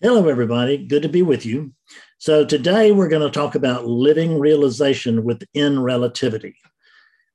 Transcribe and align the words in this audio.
Hello, 0.00 0.28
everybody. 0.28 0.76
Good 0.78 1.02
to 1.02 1.08
be 1.08 1.22
with 1.22 1.44
you. 1.44 1.72
So, 2.18 2.44
today 2.44 2.92
we're 2.92 3.08
going 3.08 3.28
to 3.28 3.36
talk 3.36 3.56
about 3.56 3.84
living 3.84 4.38
realization 4.38 5.24
within 5.24 5.80
relativity. 5.80 6.54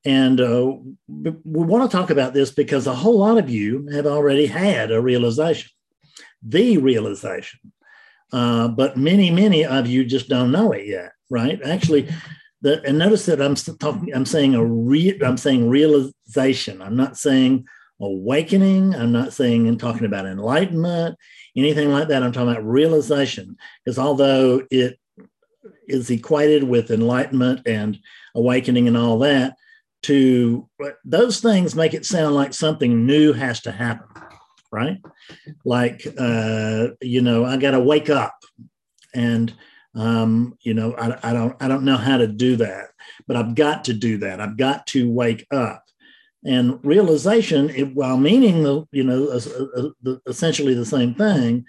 And 0.06 0.40
uh, 0.40 0.78
we 1.10 1.34
want 1.44 1.92
to 1.92 1.98
talk 1.98 2.10
about 2.10 2.34
this 2.34 2.52
because 2.52 2.88
a 2.88 2.96
whole 2.96 3.20
lot 3.20 3.38
of 3.38 3.50
you 3.50 3.90
have 3.92 4.06
already 4.06 4.46
had 4.46 4.92
a 4.92 5.02
realization, 5.02 5.72
the 6.42 6.78
realization. 6.78 7.60
Uh, 8.32 8.70
but 8.70 8.96
many, 8.96 9.30
many 9.30 9.66
of 9.66 9.86
you 9.86 10.06
just 10.06 10.30
don't 10.30 10.54
know 10.54 10.72
it 10.72 10.88
yet, 10.88 11.12
right? 11.30 11.62
Actually, 11.66 12.08
the, 12.62 12.82
and 12.84 12.98
notice 12.98 13.26
that 13.26 13.42
I'm 13.42 13.56
talking, 13.56 14.16
I'm 14.16 14.26
saying 14.26 14.56
a 14.56 14.64
re, 14.64 15.20
I'm 15.22 15.36
saying 15.36 15.68
realization. 15.68 16.82
I'm 16.82 16.96
not 16.96 17.18
saying 17.18 17.66
awakening. 18.00 18.96
I'm 18.96 19.12
not 19.12 19.34
saying 19.34 19.68
and 19.68 19.78
talking 19.78 20.06
about 20.06 20.26
enlightenment, 20.26 21.18
anything 21.56 21.92
like 21.92 22.08
that. 22.08 22.24
I'm 22.24 22.32
talking 22.32 22.50
about 22.50 22.66
realization. 22.66 23.58
Because 23.84 24.00
although 24.00 24.64
it 24.72 25.00
is 25.88 26.10
equated 26.10 26.64
with 26.64 26.92
enlightenment 26.92 27.68
and 27.68 28.00
awakening 28.36 28.88
and 28.88 28.98
all 28.98 29.20
that, 29.20 29.56
to 30.04 30.70
those 31.06 31.40
things 31.40 31.76
make 31.76 31.94
it 31.94 32.06
sound 32.06 32.36
like 32.36 32.54
something 32.54 33.06
new 33.06 33.32
has 33.32 33.62
to 33.62 33.72
happen, 33.72 34.08
right? 34.72 34.98
Like, 35.64 36.06
uh, 36.18 36.88
you 37.02 37.22
know, 37.22 37.46
I 37.46 37.58
got 37.58 37.72
to 37.72 37.80
wake 37.80 38.10
up 38.10 38.36
and 39.14 39.54
um, 39.96 40.58
you 40.62 40.74
know, 40.74 40.96
I, 40.96 41.30
I 41.30 41.34
don't 41.34 41.56
I 41.62 41.68
don't 41.68 41.86
know 41.86 41.98
how 41.98 42.18
to 42.18 42.28
do 42.28 42.56
that, 42.58 42.88
but 43.28 43.38
I've 43.38 43.54
got 43.54 43.86
to 43.86 43.94
do 43.94 44.18
that. 44.20 44.42
I've 44.42 44.58
got 44.58 44.88
to 44.88 45.10
wake 45.10 45.46
up. 45.52 45.84
And 46.46 46.80
realization, 46.84 47.70
it, 47.70 47.96
while 47.96 48.18
meaning 48.18 48.64
the 48.64 48.86
you 48.92 49.04
know 49.04 49.28
uh, 49.28 49.92
uh, 50.12 50.16
essentially 50.26 50.74
the 50.74 50.86
same 50.86 51.16
thing, 51.16 51.66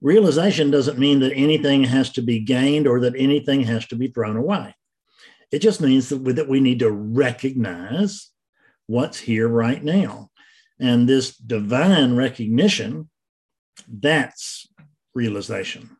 realization 0.00 0.70
doesn't 0.70 0.98
mean 0.98 1.20
that 1.20 1.32
anything 1.34 1.84
has 1.84 2.10
to 2.12 2.22
be 2.22 2.40
gained 2.40 2.86
or 2.86 3.00
that 3.00 3.14
anything 3.16 3.62
has 3.62 3.86
to 3.86 3.96
be 3.96 4.08
thrown 4.08 4.36
away. 4.36 4.74
It 5.50 5.60
just 5.60 5.80
means 5.80 6.08
that 6.10 6.18
we, 6.18 6.32
that 6.34 6.48
we 6.48 6.60
need 6.60 6.78
to 6.80 6.90
recognize 6.90 8.30
what's 8.86 9.18
here 9.18 9.48
right 9.48 9.82
now. 9.82 10.30
And 10.78 11.08
this 11.08 11.36
divine 11.36 12.16
recognition, 12.16 13.10
that's 13.88 14.66
realization. 15.14 15.96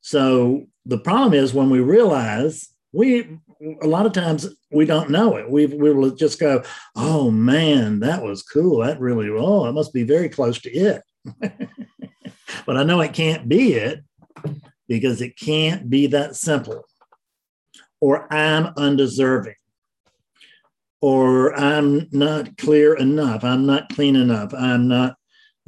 So 0.00 0.66
the 0.84 0.98
problem 0.98 1.34
is 1.34 1.54
when 1.54 1.70
we 1.70 1.80
realize 1.80 2.68
we 2.92 3.38
a 3.82 3.86
lot 3.86 4.06
of 4.06 4.12
times 4.12 4.48
we 4.70 4.84
don't 4.84 5.10
know 5.10 5.36
it. 5.36 5.48
We 5.48 5.66
we 5.66 5.92
will 5.92 6.10
just 6.10 6.40
go, 6.40 6.62
oh 6.96 7.30
man, 7.30 8.00
that 8.00 8.22
was 8.22 8.42
cool. 8.42 8.78
That 8.80 9.00
really 9.00 9.28
oh, 9.30 9.66
it 9.66 9.72
must 9.72 9.92
be 9.92 10.02
very 10.02 10.28
close 10.28 10.60
to 10.62 10.70
it. 10.70 11.02
but 12.66 12.76
I 12.76 12.82
know 12.82 13.00
it 13.00 13.12
can't 13.12 13.48
be 13.48 13.74
it 13.74 14.02
because 14.88 15.20
it 15.22 15.36
can't 15.38 15.88
be 15.88 16.08
that 16.08 16.36
simple. 16.36 16.84
Or 18.00 18.32
I'm 18.32 18.72
undeserving. 18.76 19.54
Or 21.00 21.54
I'm 21.54 22.08
not 22.12 22.56
clear 22.58 22.94
enough. 22.94 23.44
I'm 23.44 23.66
not 23.66 23.92
clean 23.92 24.16
enough. 24.16 24.52
I'm 24.54 24.88
not 24.88 25.16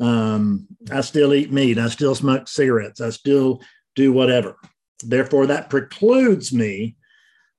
um, 0.01 0.67
I 0.91 1.01
still 1.03 1.33
eat 1.35 1.53
meat. 1.53 1.79
I 1.79 1.89
still 1.89 2.15
smoke 2.17 2.49
cigarettes. 2.49 3.01
I 3.01 3.11
still 3.11 3.61
do 3.95 4.13
whatever. 4.13 4.57
Therefore, 5.05 5.47
that 5.47 5.71
precludes 5.71 6.53
me 6.53 6.97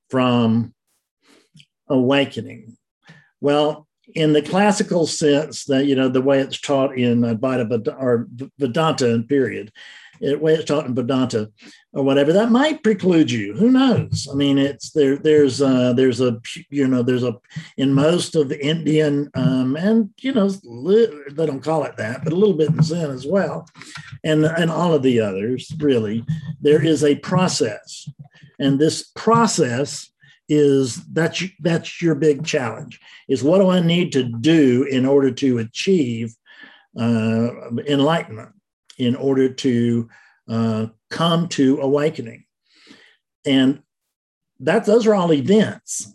from 0.10 0.74
awakening. 1.88 2.78
Well, 3.42 3.88
in 4.14 4.34
the 4.34 4.42
classical 4.42 5.08
sense 5.08 5.66
that 5.66 5.86
you 5.86 5.96
know 5.96 6.10
the 6.10 6.22
way 6.22 6.40
it's 6.40 6.60
taught 6.60 6.98
in 6.98 7.22
Advaita 7.22 7.96
or 8.00 8.28
Vedanta 8.60 9.24
period, 9.28 9.72
the 10.20 10.36
way 10.36 10.54
it's 10.54 10.66
taught 10.66 10.86
in 10.86 10.96
Vedanta 10.96 11.52
or 11.94 12.04
whatever, 12.04 12.34
that 12.34 12.52
might 12.52 12.84
preclude 12.84 13.32
you. 13.32 13.54
Who 13.54 13.72
knows? 13.72 14.28
I 14.32 14.36
mean, 14.36 14.58
it's 14.58 14.92
there. 14.92 15.18
There's 15.18 15.62
uh, 15.62 15.94
there's 15.94 16.22
a 16.22 16.40
you 16.70 16.88
know 16.88 17.04
there's 17.04 17.24
a 17.24 17.36
in 17.78 17.94
most 17.94 18.36
of 18.36 18.50
the 18.50 18.64
Indian 18.64 19.30
um, 19.36 19.76
and 19.76 20.10
you 20.22 20.34
know 20.34 20.50
they 20.50 21.46
don't 21.46 21.64
call 21.64 21.84
it 21.84 21.98
that, 21.98 22.24
but 22.24 22.34
a 22.34 22.36
little 22.36 22.56
bit 22.56 22.70
in 22.70 22.82
Zen 22.82 23.12
as 23.12 23.26
well, 23.26 23.68
and 24.24 24.46
and 24.46 24.70
all 24.70 24.94
of 24.94 25.04
the 25.04 25.20
others 25.20 25.72
really. 25.80 26.26
There 26.62 26.84
is 26.84 27.04
a 27.04 27.16
process, 27.16 28.10
and 28.60 28.80
this 28.80 29.12
process 29.16 30.10
is 30.48 31.04
that's 31.08 31.44
that's 31.60 32.02
your 32.02 32.14
big 32.14 32.46
challenge 32.46 33.00
is 33.28 33.44
what 33.44 33.58
do 33.58 33.70
i 33.70 33.80
need 33.80 34.12
to 34.12 34.24
do 34.24 34.84
in 34.84 35.06
order 35.06 35.32
to 35.32 35.58
achieve 35.58 36.36
uh, 37.00 37.50
enlightenment 37.88 38.52
in 38.98 39.16
order 39.16 39.50
to 39.50 40.10
uh, 40.50 40.88
come 41.10 41.48
to 41.50 41.80
awakening. 41.82 42.46
And 43.46 43.82
that 44.60 44.86
those 44.86 45.06
are 45.06 45.16
all 45.16 45.34
events. 45.34 46.14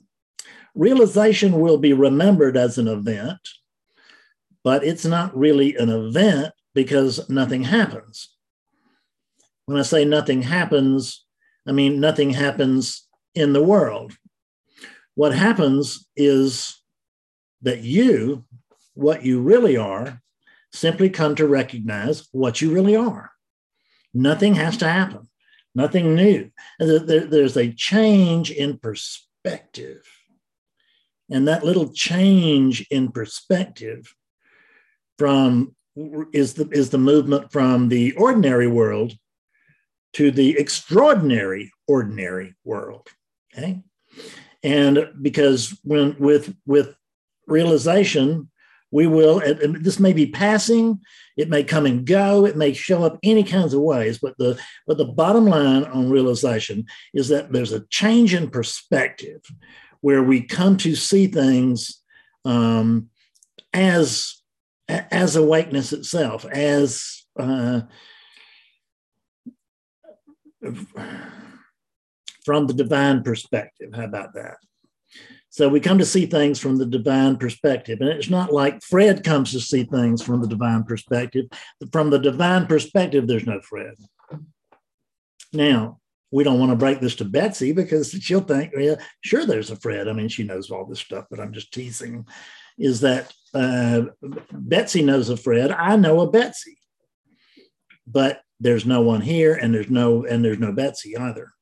Realization 0.74 1.60
will 1.60 1.78
be 1.78 1.92
remembered 1.92 2.56
as 2.56 2.78
an 2.78 2.88
event, 2.88 3.38
but 4.64 4.84
it's 4.84 5.04
not 5.04 5.36
really 5.36 5.76
an 5.76 5.90
event 5.90 6.52
because 6.74 7.28
nothing 7.28 7.64
happens. 7.64 8.28
When 9.66 9.78
I 9.78 9.82
say 9.82 10.04
nothing 10.04 10.42
happens, 10.42 11.24
I 11.66 11.72
mean 11.72 12.00
nothing 12.00 12.30
happens 12.30 13.06
in 13.34 13.52
the 13.52 13.62
world. 13.62 14.12
What 15.14 15.34
happens 15.34 16.06
is 16.16 16.80
that 17.62 17.82
you, 17.82 18.44
what 18.94 19.24
you 19.24 19.40
really 19.40 19.76
are, 19.76 20.20
simply 20.72 21.10
come 21.10 21.34
to 21.34 21.46
recognize 21.46 22.28
what 22.32 22.60
you 22.60 22.72
really 22.72 22.96
are. 22.96 23.30
Nothing 24.14 24.54
has 24.54 24.76
to 24.78 24.88
happen, 24.88 25.28
nothing 25.74 26.14
new. 26.14 26.50
There's 26.78 27.56
a 27.56 27.72
change 27.72 28.50
in 28.50 28.78
perspective. 28.78 30.02
And 31.30 31.46
that 31.46 31.64
little 31.64 31.92
change 31.92 32.86
in 32.90 33.12
perspective 33.12 34.14
from 35.18 35.76
is 36.32 36.54
the 36.54 36.68
is 36.70 36.90
the 36.90 36.98
movement 36.98 37.52
from 37.52 37.88
the 37.88 38.12
ordinary 38.12 38.66
world 38.66 39.14
to 40.14 40.30
the 40.30 40.58
extraordinary 40.58 41.72
ordinary 41.86 42.54
world. 42.64 43.08
Okay. 43.52 43.82
And 44.62 45.10
because 45.20 45.78
when 45.84 46.16
with 46.18 46.54
with 46.66 46.94
realization, 47.46 48.50
we 48.90 49.06
will 49.06 49.40
this 49.40 50.00
may 50.00 50.12
be 50.12 50.26
passing 50.26 51.00
it 51.36 51.48
may 51.48 51.62
come 51.62 51.86
and 51.86 52.04
go 52.06 52.44
it 52.44 52.56
may 52.56 52.72
show 52.72 53.04
up 53.04 53.18
any 53.22 53.42
kinds 53.42 53.72
of 53.72 53.80
ways 53.80 54.18
but 54.18 54.36
the 54.38 54.58
but 54.86 54.98
the 54.98 55.04
bottom 55.04 55.46
line 55.46 55.84
on 55.84 56.10
realization 56.10 56.84
is 57.14 57.28
that 57.28 57.52
there's 57.52 57.72
a 57.72 57.86
change 57.86 58.34
in 58.34 58.50
perspective 58.50 59.40
where 60.00 60.22
we 60.22 60.42
come 60.42 60.76
to 60.76 60.94
see 60.94 61.26
things 61.26 62.02
um, 62.44 63.08
as 63.72 64.42
as 64.88 65.36
awakeness 65.36 65.92
itself 65.92 66.44
as 66.46 67.24
uh, 67.38 67.82
from 72.44 72.66
the 72.66 72.74
divine 72.74 73.22
perspective 73.22 73.90
how 73.94 74.04
about 74.04 74.34
that 74.34 74.56
so 75.52 75.68
we 75.68 75.80
come 75.80 75.98
to 75.98 76.06
see 76.06 76.26
things 76.26 76.60
from 76.60 76.76
the 76.76 76.86
divine 76.86 77.36
perspective. 77.36 78.00
And 78.00 78.08
it's 78.08 78.30
not 78.30 78.52
like 78.52 78.82
Fred 78.84 79.24
comes 79.24 79.50
to 79.50 79.60
see 79.60 79.82
things 79.82 80.22
from 80.22 80.40
the 80.40 80.46
divine 80.46 80.84
perspective. 80.84 81.46
From 81.92 82.10
the 82.10 82.20
divine 82.20 82.66
perspective, 82.66 83.26
there's 83.26 83.46
no 83.46 83.60
Fred. 83.60 83.94
Now, 85.52 85.98
we 86.30 86.44
don't 86.44 86.60
want 86.60 86.70
to 86.70 86.76
break 86.76 87.00
this 87.00 87.16
to 87.16 87.24
Betsy 87.24 87.72
because 87.72 88.12
she'll 88.12 88.40
think, 88.40 88.72
yeah, 88.76 88.94
sure, 89.22 89.44
there's 89.44 89.72
a 89.72 89.76
Fred. 89.76 90.06
I 90.06 90.12
mean, 90.12 90.28
she 90.28 90.44
knows 90.44 90.70
all 90.70 90.86
this 90.86 91.00
stuff, 91.00 91.26
but 91.28 91.40
I'm 91.40 91.52
just 91.52 91.72
teasing. 91.72 92.26
Is 92.78 93.00
that 93.00 93.32
uh, 93.52 94.02
Betsy 94.52 95.02
knows 95.02 95.28
a 95.28 95.36
Fred? 95.36 95.72
I 95.72 95.96
know 95.96 96.20
a 96.20 96.30
Betsy, 96.30 96.78
but 98.06 98.40
there's 98.60 98.86
no 98.86 99.00
one 99.00 99.22
here, 99.22 99.54
and 99.54 99.74
there's 99.74 99.90
no 99.90 100.24
and 100.24 100.44
there's 100.44 100.58
no 100.58 100.72
Betsy 100.72 101.16
either. 101.16 101.52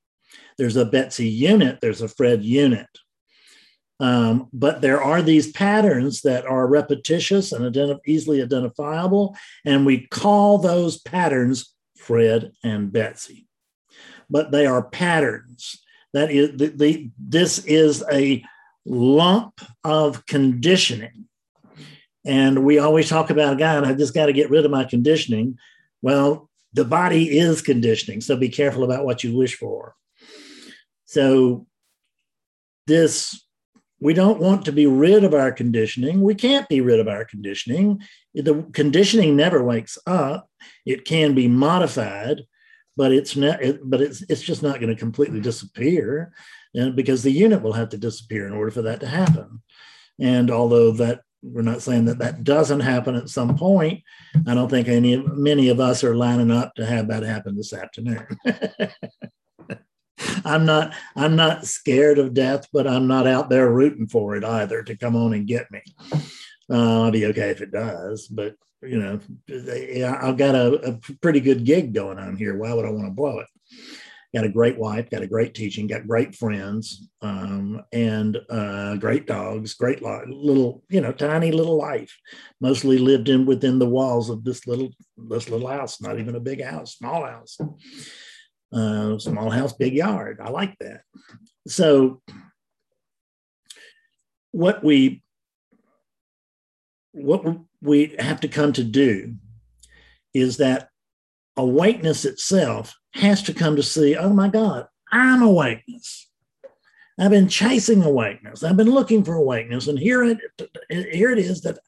There's 0.58 0.76
a 0.76 0.84
Betsy 0.84 1.28
unit. 1.28 1.78
There's 1.80 2.02
a 2.02 2.08
Fred 2.08 2.42
unit. 2.42 2.88
Um, 4.00 4.48
but 4.52 4.80
there 4.80 5.02
are 5.02 5.22
these 5.22 5.50
patterns 5.50 6.22
that 6.22 6.46
are 6.46 6.68
repetitious 6.68 7.52
and 7.52 7.64
identi- 7.64 7.98
easily 8.06 8.42
identifiable, 8.42 9.36
and 9.64 9.84
we 9.84 10.06
call 10.08 10.58
those 10.58 10.98
patterns 11.00 11.74
Fred 11.96 12.52
and 12.62 12.92
Betsy. 12.92 13.48
But 14.30 14.52
they 14.52 14.66
are 14.66 14.82
patterns. 14.82 15.82
That 16.12 16.30
is, 16.30 16.56
the, 16.56 16.68
the, 16.68 17.10
this 17.18 17.64
is 17.64 18.04
a 18.10 18.44
lump 18.86 19.60
of 19.84 20.26
conditioning. 20.26 21.26
And 22.24 22.64
we 22.64 22.78
always 22.78 23.08
talk 23.08 23.30
about, 23.30 23.58
God, 23.58 23.84
I 23.84 23.94
just 23.94 24.14
got 24.14 24.26
to 24.26 24.32
get 24.32 24.50
rid 24.50 24.64
of 24.64 24.70
my 24.70 24.84
conditioning. 24.84 25.58
Well, 26.02 26.47
the 26.72 26.84
body 26.84 27.38
is 27.38 27.62
conditioning, 27.62 28.20
so 28.20 28.36
be 28.36 28.48
careful 28.48 28.84
about 28.84 29.04
what 29.04 29.24
you 29.24 29.36
wish 29.36 29.56
for. 29.56 29.94
So, 31.06 31.66
this 32.86 33.48
we 34.00 34.14
don't 34.14 34.40
want 34.40 34.64
to 34.64 34.72
be 34.72 34.86
rid 34.86 35.24
of 35.24 35.34
our 35.34 35.50
conditioning. 35.50 36.20
We 36.20 36.34
can't 36.34 36.68
be 36.68 36.80
rid 36.80 37.00
of 37.00 37.08
our 37.08 37.24
conditioning. 37.24 38.00
the 38.34 38.64
conditioning 38.72 39.34
never 39.34 39.62
wakes 39.62 39.98
up. 40.06 40.48
It 40.86 41.04
can 41.04 41.34
be 41.34 41.48
modified, 41.48 42.42
but 42.96 43.12
it's 43.12 43.36
not. 43.36 43.60
But 43.84 44.00
it's 44.00 44.22
it's 44.28 44.42
just 44.42 44.62
not 44.62 44.80
going 44.80 44.94
to 44.94 45.00
completely 45.00 45.40
disappear, 45.40 46.32
and 46.74 46.94
because 46.94 47.22
the 47.22 47.32
unit 47.32 47.62
will 47.62 47.72
have 47.72 47.88
to 47.90 47.98
disappear 47.98 48.46
in 48.46 48.52
order 48.52 48.70
for 48.70 48.82
that 48.82 49.00
to 49.00 49.06
happen. 49.06 49.62
And 50.20 50.50
although 50.50 50.92
that 50.92 51.22
we're 51.42 51.62
not 51.62 51.82
saying 51.82 52.06
that 52.06 52.18
that 52.18 52.44
doesn't 52.44 52.80
happen 52.80 53.14
at 53.14 53.28
some 53.28 53.56
point, 53.56 54.02
I 54.46 54.54
don't 54.54 54.68
think 54.68 54.88
any 54.88 55.16
many 55.16 55.68
of 55.68 55.80
us 55.80 56.04
are 56.04 56.16
lining 56.16 56.50
up 56.50 56.74
to 56.74 56.86
have 56.86 57.08
that 57.08 57.22
happen 57.22 57.56
this 57.56 57.72
afternoon. 57.72 58.26
I'm 60.44 60.64
not 60.64 60.94
I'm 61.16 61.36
not 61.36 61.66
scared 61.66 62.18
of 62.18 62.34
death, 62.34 62.66
but 62.72 62.86
I'm 62.86 63.06
not 63.06 63.26
out 63.26 63.50
there 63.50 63.70
rooting 63.70 64.08
for 64.08 64.36
it 64.36 64.44
either 64.44 64.82
to 64.82 64.96
come 64.96 65.16
on 65.16 65.32
and 65.32 65.46
get 65.46 65.70
me. 65.70 65.82
Uh, 66.70 67.04
I'll 67.04 67.10
be 67.10 67.26
okay 67.26 67.50
if 67.50 67.60
it 67.60 67.72
does, 67.72 68.26
but 68.26 68.54
you 68.82 68.98
know, 68.98 69.18
I've 70.20 70.36
got 70.36 70.54
a, 70.54 70.90
a 70.90 70.98
pretty 71.20 71.40
good 71.40 71.64
gig 71.64 71.92
going 71.92 72.18
on 72.18 72.36
here. 72.36 72.56
Why 72.56 72.72
would 72.72 72.84
I 72.84 72.90
want 72.90 73.06
to 73.06 73.10
blow 73.10 73.40
it? 73.40 73.46
Got 74.34 74.44
a 74.44 74.50
great 74.50 74.78
wife, 74.78 75.08
got 75.08 75.22
a 75.22 75.26
great 75.26 75.54
teaching, 75.54 75.86
got 75.86 76.06
great 76.06 76.34
friends, 76.34 77.08
um, 77.22 77.82
and 77.92 78.36
uh, 78.50 78.96
great 78.96 79.26
dogs, 79.26 79.72
great 79.72 80.02
little, 80.02 80.82
you 80.90 81.00
know, 81.00 81.12
tiny 81.12 81.50
little 81.50 81.78
life. 81.78 82.14
Mostly 82.60 82.98
lived 82.98 83.30
in 83.30 83.46
within 83.46 83.78
the 83.78 83.88
walls 83.88 84.28
of 84.28 84.44
this 84.44 84.66
little 84.66 84.90
this 85.16 85.48
little 85.48 85.68
house. 85.68 86.02
Not 86.02 86.18
even 86.18 86.34
a 86.34 86.40
big 86.40 86.62
house, 86.62 86.96
small 86.96 87.24
house. 87.24 87.56
Uh, 88.70 89.18
small 89.18 89.48
house, 89.48 89.72
big 89.72 89.94
yard. 89.94 90.40
I 90.44 90.50
like 90.50 90.76
that. 90.80 91.00
So, 91.66 92.20
what 94.50 94.84
we 94.84 95.22
what 97.12 97.44
we 97.80 98.14
have 98.18 98.40
to 98.40 98.48
come 98.48 98.74
to 98.74 98.84
do 98.84 99.36
is 100.34 100.58
that 100.58 100.88
awakeness 101.56 102.24
itself 102.24 102.94
has 103.18 103.42
to 103.44 103.54
come 103.54 103.76
to 103.76 103.82
see, 103.82 104.16
oh 104.16 104.32
my 104.32 104.48
God, 104.48 104.86
I'm 105.12 105.42
awakeness. 105.42 106.28
I've 107.18 107.30
been 107.30 107.48
chasing 107.48 108.02
awakeness. 108.02 108.62
I've 108.62 108.76
been 108.76 108.90
looking 108.90 109.24
for 109.24 109.34
awakeness, 109.34 109.88
and 109.88 109.98
here 109.98 110.22
it 110.22 110.38
here 110.88 111.30
it 111.30 111.38
is 111.38 111.62
that 111.62 111.78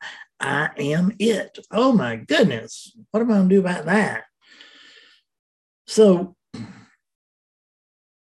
I 0.41 0.71
am 0.79 1.15
it. 1.21 1.59
Oh 1.71 1.93
my 1.93 2.17
goodness, 2.17 2.97
what 3.11 3.21
am 3.21 3.31
I 3.31 3.35
going 3.35 3.49
to 3.49 3.55
do 3.55 3.61
about 3.61 3.85
that? 3.87 4.25
So 5.87 6.35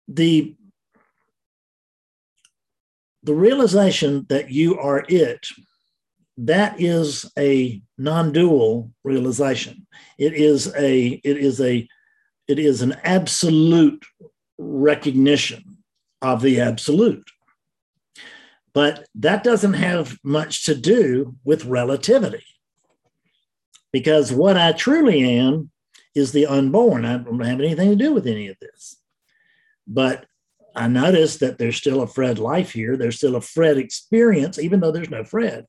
the 0.07 0.55
the 3.23 3.33
realization 3.33 4.25
that 4.29 4.51
you 4.51 4.79
are 4.79 5.05
it 5.07 5.47
that 6.37 6.79
is 6.79 7.29
a 7.37 7.81
non-dual 7.97 8.91
realization 9.03 9.85
it 10.17 10.33
is 10.33 10.73
a 10.75 11.19
it 11.23 11.37
is 11.37 11.59
a 11.59 11.87
it 12.47 12.59
is 12.59 12.81
an 12.81 12.95
absolute 13.03 14.05
recognition 14.57 15.77
of 16.21 16.41
the 16.41 16.59
absolute 16.59 17.29
but 18.73 19.07
that 19.15 19.43
doesn't 19.43 19.73
have 19.73 20.17
much 20.23 20.65
to 20.65 20.75
do 20.75 21.35
with 21.43 21.65
relativity 21.65 22.45
because 23.91 24.31
what 24.33 24.57
i 24.57 24.71
truly 24.71 25.21
am 25.37 25.69
is 26.15 26.31
the 26.31 26.47
unborn 26.47 27.05
i 27.05 27.17
don't 27.17 27.39
have 27.39 27.59
anything 27.59 27.89
to 27.89 27.95
do 27.95 28.13
with 28.13 28.25
any 28.25 28.47
of 28.47 28.57
this 28.59 28.97
but 29.87 30.25
I 30.77 30.87
notice 30.87 31.37
that 31.37 31.57
there's 31.57 31.75
still 31.75 32.03
a 32.03 32.07
Fred 32.07 32.37
life 32.37 32.71
here. 32.71 32.95
There's 32.95 33.17
still 33.17 33.35
a 33.35 33.41
Fred 33.41 33.77
experience, 33.77 34.59
even 34.59 34.79
though 34.79 34.91
there's 34.91 35.09
no 35.09 35.23
Fred. 35.23 35.65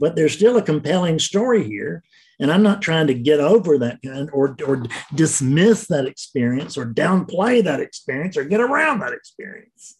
But 0.00 0.16
there's 0.16 0.32
still 0.32 0.56
a 0.56 0.62
compelling 0.62 1.20
story 1.20 1.62
here. 1.62 2.02
And 2.42 2.52
I'm 2.52 2.62
not 2.62 2.82
trying 2.82 3.06
to 3.06 3.14
get 3.14 3.40
over 3.40 3.78
that 3.78 4.00
or, 4.34 4.54
or 4.66 4.84
dismiss 5.14 5.86
that 5.86 6.04
experience 6.04 6.76
or 6.76 6.84
downplay 6.84 7.64
that 7.64 7.80
experience 7.80 8.36
or 8.36 8.44
get 8.44 8.60
around 8.60 9.00
that 9.00 9.14
experience. 9.14 9.96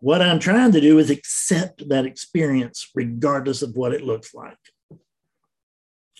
What 0.00 0.20
I'm 0.20 0.40
trying 0.40 0.72
to 0.72 0.80
do 0.80 0.98
is 0.98 1.10
accept 1.10 1.88
that 1.88 2.06
experience 2.06 2.90
regardless 2.96 3.62
of 3.62 3.76
what 3.76 3.92
it 3.92 4.02
looks 4.02 4.34
like. 4.34 4.58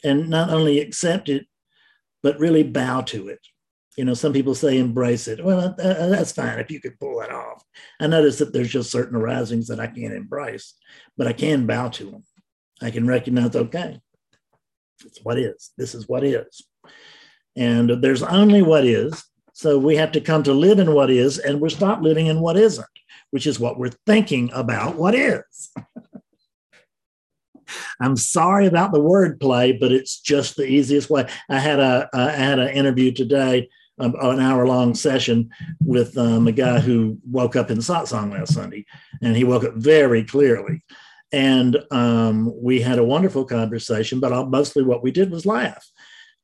And 0.05 0.31
not 0.31 0.51
only 0.51 0.79
accept 0.79 1.29
it, 1.29 1.47
but 2.23 2.39
really 2.39 2.63
bow 2.63 3.01
to 3.01 3.29
it 3.29 3.41
you 3.97 4.05
know, 4.05 4.15
some 4.15 4.33
people 4.33 4.55
say 4.55 4.79
embrace 4.79 5.27
it. 5.27 5.43
Well, 5.43 5.75
that's 5.77 6.33
fine 6.33 6.59
if 6.59 6.71
you 6.71 6.81
could 6.81 7.01
pull 7.01 7.21
that 7.21 7.33
off. 7.33 7.65
I 7.99 8.07
notice 8.07 8.39
that 8.39 8.53
there's 8.53 8.71
just 8.71 8.91
certain 8.91 9.17
arisings 9.17 9.69
that 9.69 9.81
I 9.81 9.87
can't 9.87 10.13
embrace, 10.13 10.75
but 11.17 11.27
I 11.27 11.33
can 11.33 11.67
bow 11.67 11.89
to 11.89 12.11
them. 12.11 12.25
I 12.83 12.91
can 12.91 13.07
recognize, 13.07 13.57
okay, 13.57 14.01
it's 15.07 15.21
what 15.23 15.39
is. 15.39 15.73
This 15.79 15.95
is 15.95 16.09
what 16.09 16.25
is. 16.25 16.67
And 17.57 18.03
there's 18.03 18.23
only 18.23 18.63
what 18.63 18.85
is. 18.85 19.25
So 19.53 19.79
we 19.79 19.97
have 19.97 20.13
to 20.13 20.21
come 20.21 20.43
to 20.43 20.53
live 20.53 20.79
in 20.79 20.93
what 20.93 21.11
is, 21.11 21.39
and 21.39 21.61
we're 21.61 21.71
stop 21.71 22.03
living 22.03 22.27
in 22.27 22.41
what 22.41 22.59
isn't, 22.59 22.87
which 23.31 23.47
is 23.47 23.59
what 23.59 23.79
we're 23.79 23.95
thinking 24.07 24.51
about 24.53 24.97
what 24.97 25.15
is. 25.15 25.73
I'm 28.01 28.17
sorry 28.17 28.67
about 28.67 28.93
the 28.93 29.01
wordplay, 29.01 29.81
but 29.81 29.93
it's 29.93 30.21
just 30.21 30.57
the 30.57 30.67
easiest 30.67 31.09
way. 31.09 31.27
I 31.49 31.59
had 31.59 31.81
a 31.81 32.09
I 32.13 32.31
had 32.31 32.59
an 32.59 32.69
interview 32.69 33.13
today 33.13 33.69
um, 33.99 34.15
an 34.21 34.41
hour 34.41 34.67
long 34.67 34.95
session 34.95 35.51
with 35.81 36.17
um, 36.19 36.47
a 36.47 36.53
guy 36.53 36.81
who 36.81 37.19
woke 37.31 37.57
up 37.57 37.71
in 37.71 37.79
satsang 37.79 38.31
last 38.31 38.55
Sunday, 38.55 38.85
and 39.23 39.37
he 39.37 39.45
woke 39.45 39.65
up 39.65 39.75
very 39.75 40.23
clearly. 40.23 40.83
And 41.33 41.79
um, 41.91 42.53
we 42.63 42.81
had 42.81 42.99
a 42.99 43.05
wonderful 43.05 43.45
conversation, 43.45 44.21
but 44.21 44.49
mostly 44.49 44.83
what 44.83 45.03
we 45.03 45.11
did 45.11 45.31
was 45.31 45.45
laugh 45.45 45.85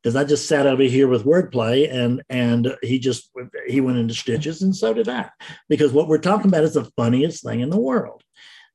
because 0.02 0.16
I 0.16 0.24
just 0.24 0.48
sat 0.48 0.66
over 0.66 0.82
here 0.82 1.06
with 1.06 1.24
wordplay, 1.24 1.92
and 1.92 2.22
and 2.28 2.76
he 2.82 2.98
just 2.98 3.30
he 3.66 3.80
went 3.80 3.98
into 3.98 4.14
stitches, 4.14 4.62
and 4.62 4.74
so 4.74 4.92
did 4.92 5.08
I, 5.08 5.30
because 5.68 5.92
what 5.92 6.08
we're 6.08 6.18
talking 6.18 6.48
about 6.48 6.64
is 6.64 6.74
the 6.74 6.90
funniest 6.96 7.44
thing 7.44 7.60
in 7.60 7.70
the 7.70 7.80
world. 7.80 8.22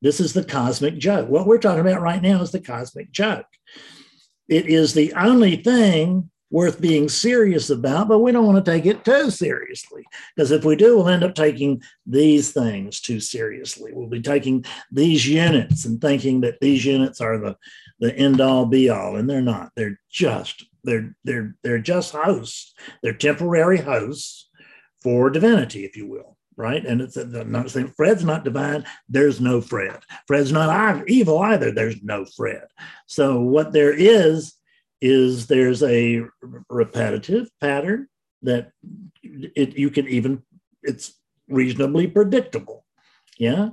This 0.02 0.20
is 0.20 0.34
the 0.34 0.44
cosmic 0.44 0.98
joke. 0.98 1.28
What 1.28 1.48
we're 1.48 1.58
talking 1.58 1.82
about 1.82 2.02
right 2.02 2.22
now 2.22 2.42
is 2.42 2.52
the 2.52 2.62
cosmic 2.62 3.12
joke. 3.12 3.48
It 4.48 4.68
is 4.68 4.94
the 4.94 5.14
only 5.14 5.58
thing 5.58 6.30
worth 6.50 6.80
being 6.80 7.10
serious 7.10 7.70
about, 7.70 8.08
but 8.08 8.20
we 8.20 8.32
don't 8.32 8.46
want 8.46 8.64
to 8.64 8.72
take 8.72 8.86
it 8.86 9.04
too 9.04 9.30
seriously. 9.30 10.06
Because 10.36 10.52
if 10.52 10.64
we 10.64 10.76
do, 10.76 10.96
we'll 10.96 11.10
end 11.10 11.24
up 11.24 11.36
taking 11.36 11.82
these 12.06 12.52
things 12.52 13.02
too 13.02 13.20
seriously. 13.20 13.92
We'll 13.94 14.08
be 14.08 14.22
taking 14.22 14.64
these 14.92 15.28
units 15.28 15.86
and 15.86 16.00
thinking 16.00 16.42
that 16.42 16.60
these 16.62 16.86
units 16.86 17.20
are 17.20 17.38
the, 17.38 17.58
the 18.00 18.16
end 18.16 18.40
all 18.40 18.66
be 18.66 18.90
all, 18.90 19.18
and 19.18 19.30
they're 19.30 19.42
not. 19.42 19.72
They're 19.76 20.00
just, 20.10 20.66
they're 20.84 21.16
they're 21.24 21.56
they're 21.64 21.80
just 21.80 22.14
hosts. 22.14 22.74
They're 23.04 23.14
temporary 23.14 23.80
hosts 23.80 24.50
for 25.04 25.30
divinity, 25.30 25.84
if 25.84 25.98
you 25.98 26.08
will. 26.08 26.38
Right. 26.56 26.84
And 26.84 27.02
it's 27.02 27.16
not 27.16 27.70
saying 27.70 27.94
Fred's 27.96 28.24
not 28.24 28.44
divine. 28.44 28.84
There's 29.08 29.40
no 29.40 29.62
Fred. 29.62 30.00
Fred's 30.26 30.52
not 30.52 31.08
evil 31.08 31.38
either. 31.38 31.72
There's 31.72 32.02
no 32.02 32.26
Fred. 32.26 32.64
So 33.06 33.42
what 33.42 33.74
there 33.74 33.94
is 33.94 34.57
is 35.02 35.48
there's 35.48 35.84
a 35.84 36.24
repetitive 36.70 37.50
pattern 37.62 38.08
that 38.42 38.72
it, 39.24 39.78
you 39.78 39.90
can 39.90 40.08
even 40.08 40.44
it's 40.84 41.14
reasonably 41.48 42.08
predictable. 42.08 42.86
Yeah. 43.38 43.70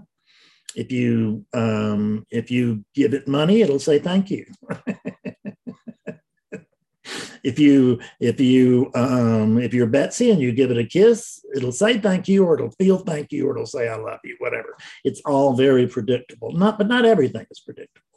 If 0.74 0.90
you 0.90 1.46
um, 1.52 2.26
if 2.30 2.50
you 2.50 2.84
give 2.94 3.14
it 3.14 3.28
money 3.28 3.62
it'll 3.62 3.78
say 3.78 3.98
thank 3.98 4.30
you. 4.30 4.46
If 7.42 7.58
you 7.58 8.00
if 8.20 8.40
you 8.40 8.90
um, 8.94 9.58
if 9.58 9.74
you're 9.74 9.86
betsy 9.86 10.30
and 10.30 10.40
you 10.40 10.50
give 10.50 10.70
it 10.70 10.78
a 10.78 10.84
kiss 10.86 11.44
it'll 11.54 11.72
say 11.72 11.98
thank 11.98 12.26
you 12.26 12.42
or 12.42 12.54
it'll 12.54 12.70
feel 12.70 12.96
thank 12.96 13.32
you 13.32 13.46
or 13.46 13.54
it'll 13.54 13.66
say 13.66 13.86
i 13.86 13.96
love 13.96 14.20
you 14.24 14.34
whatever. 14.38 14.74
It's 15.04 15.20
all 15.26 15.54
very 15.54 15.86
predictable. 15.86 16.52
Not 16.52 16.78
but 16.78 16.88
not 16.88 17.04
everything 17.04 17.46
is 17.50 17.60
predictable 17.60 18.13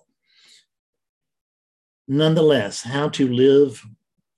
nonetheless, 2.08 2.82
how 2.82 3.10
to 3.10 3.28
live 3.28 3.86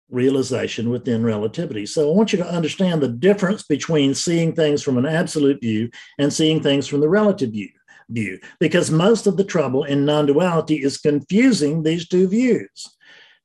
realization 0.09 0.89
within 0.89 1.23
relativity. 1.23 1.85
So 1.85 2.09
I 2.09 2.15
want 2.15 2.33
you 2.33 2.39
to 2.39 2.49
understand 2.49 3.01
the 3.01 3.07
difference 3.07 3.63
between 3.63 4.15
seeing 4.15 4.53
things 4.53 4.81
from 4.81 4.97
an 4.97 5.05
absolute 5.05 5.61
view 5.61 5.89
and 6.17 6.33
seeing 6.33 6.61
things 6.61 6.87
from 6.87 7.01
the 7.01 7.09
relative 7.09 7.51
view. 7.51 7.69
View, 8.11 8.39
because 8.59 8.89
most 8.89 9.27
of 9.27 9.37
the 9.37 9.43
trouble 9.43 9.83
in 9.83 10.03
non 10.03 10.25
duality 10.25 10.77
is 10.81 10.97
confusing 10.97 11.83
these 11.83 12.07
two 12.07 12.27
views 12.27 12.87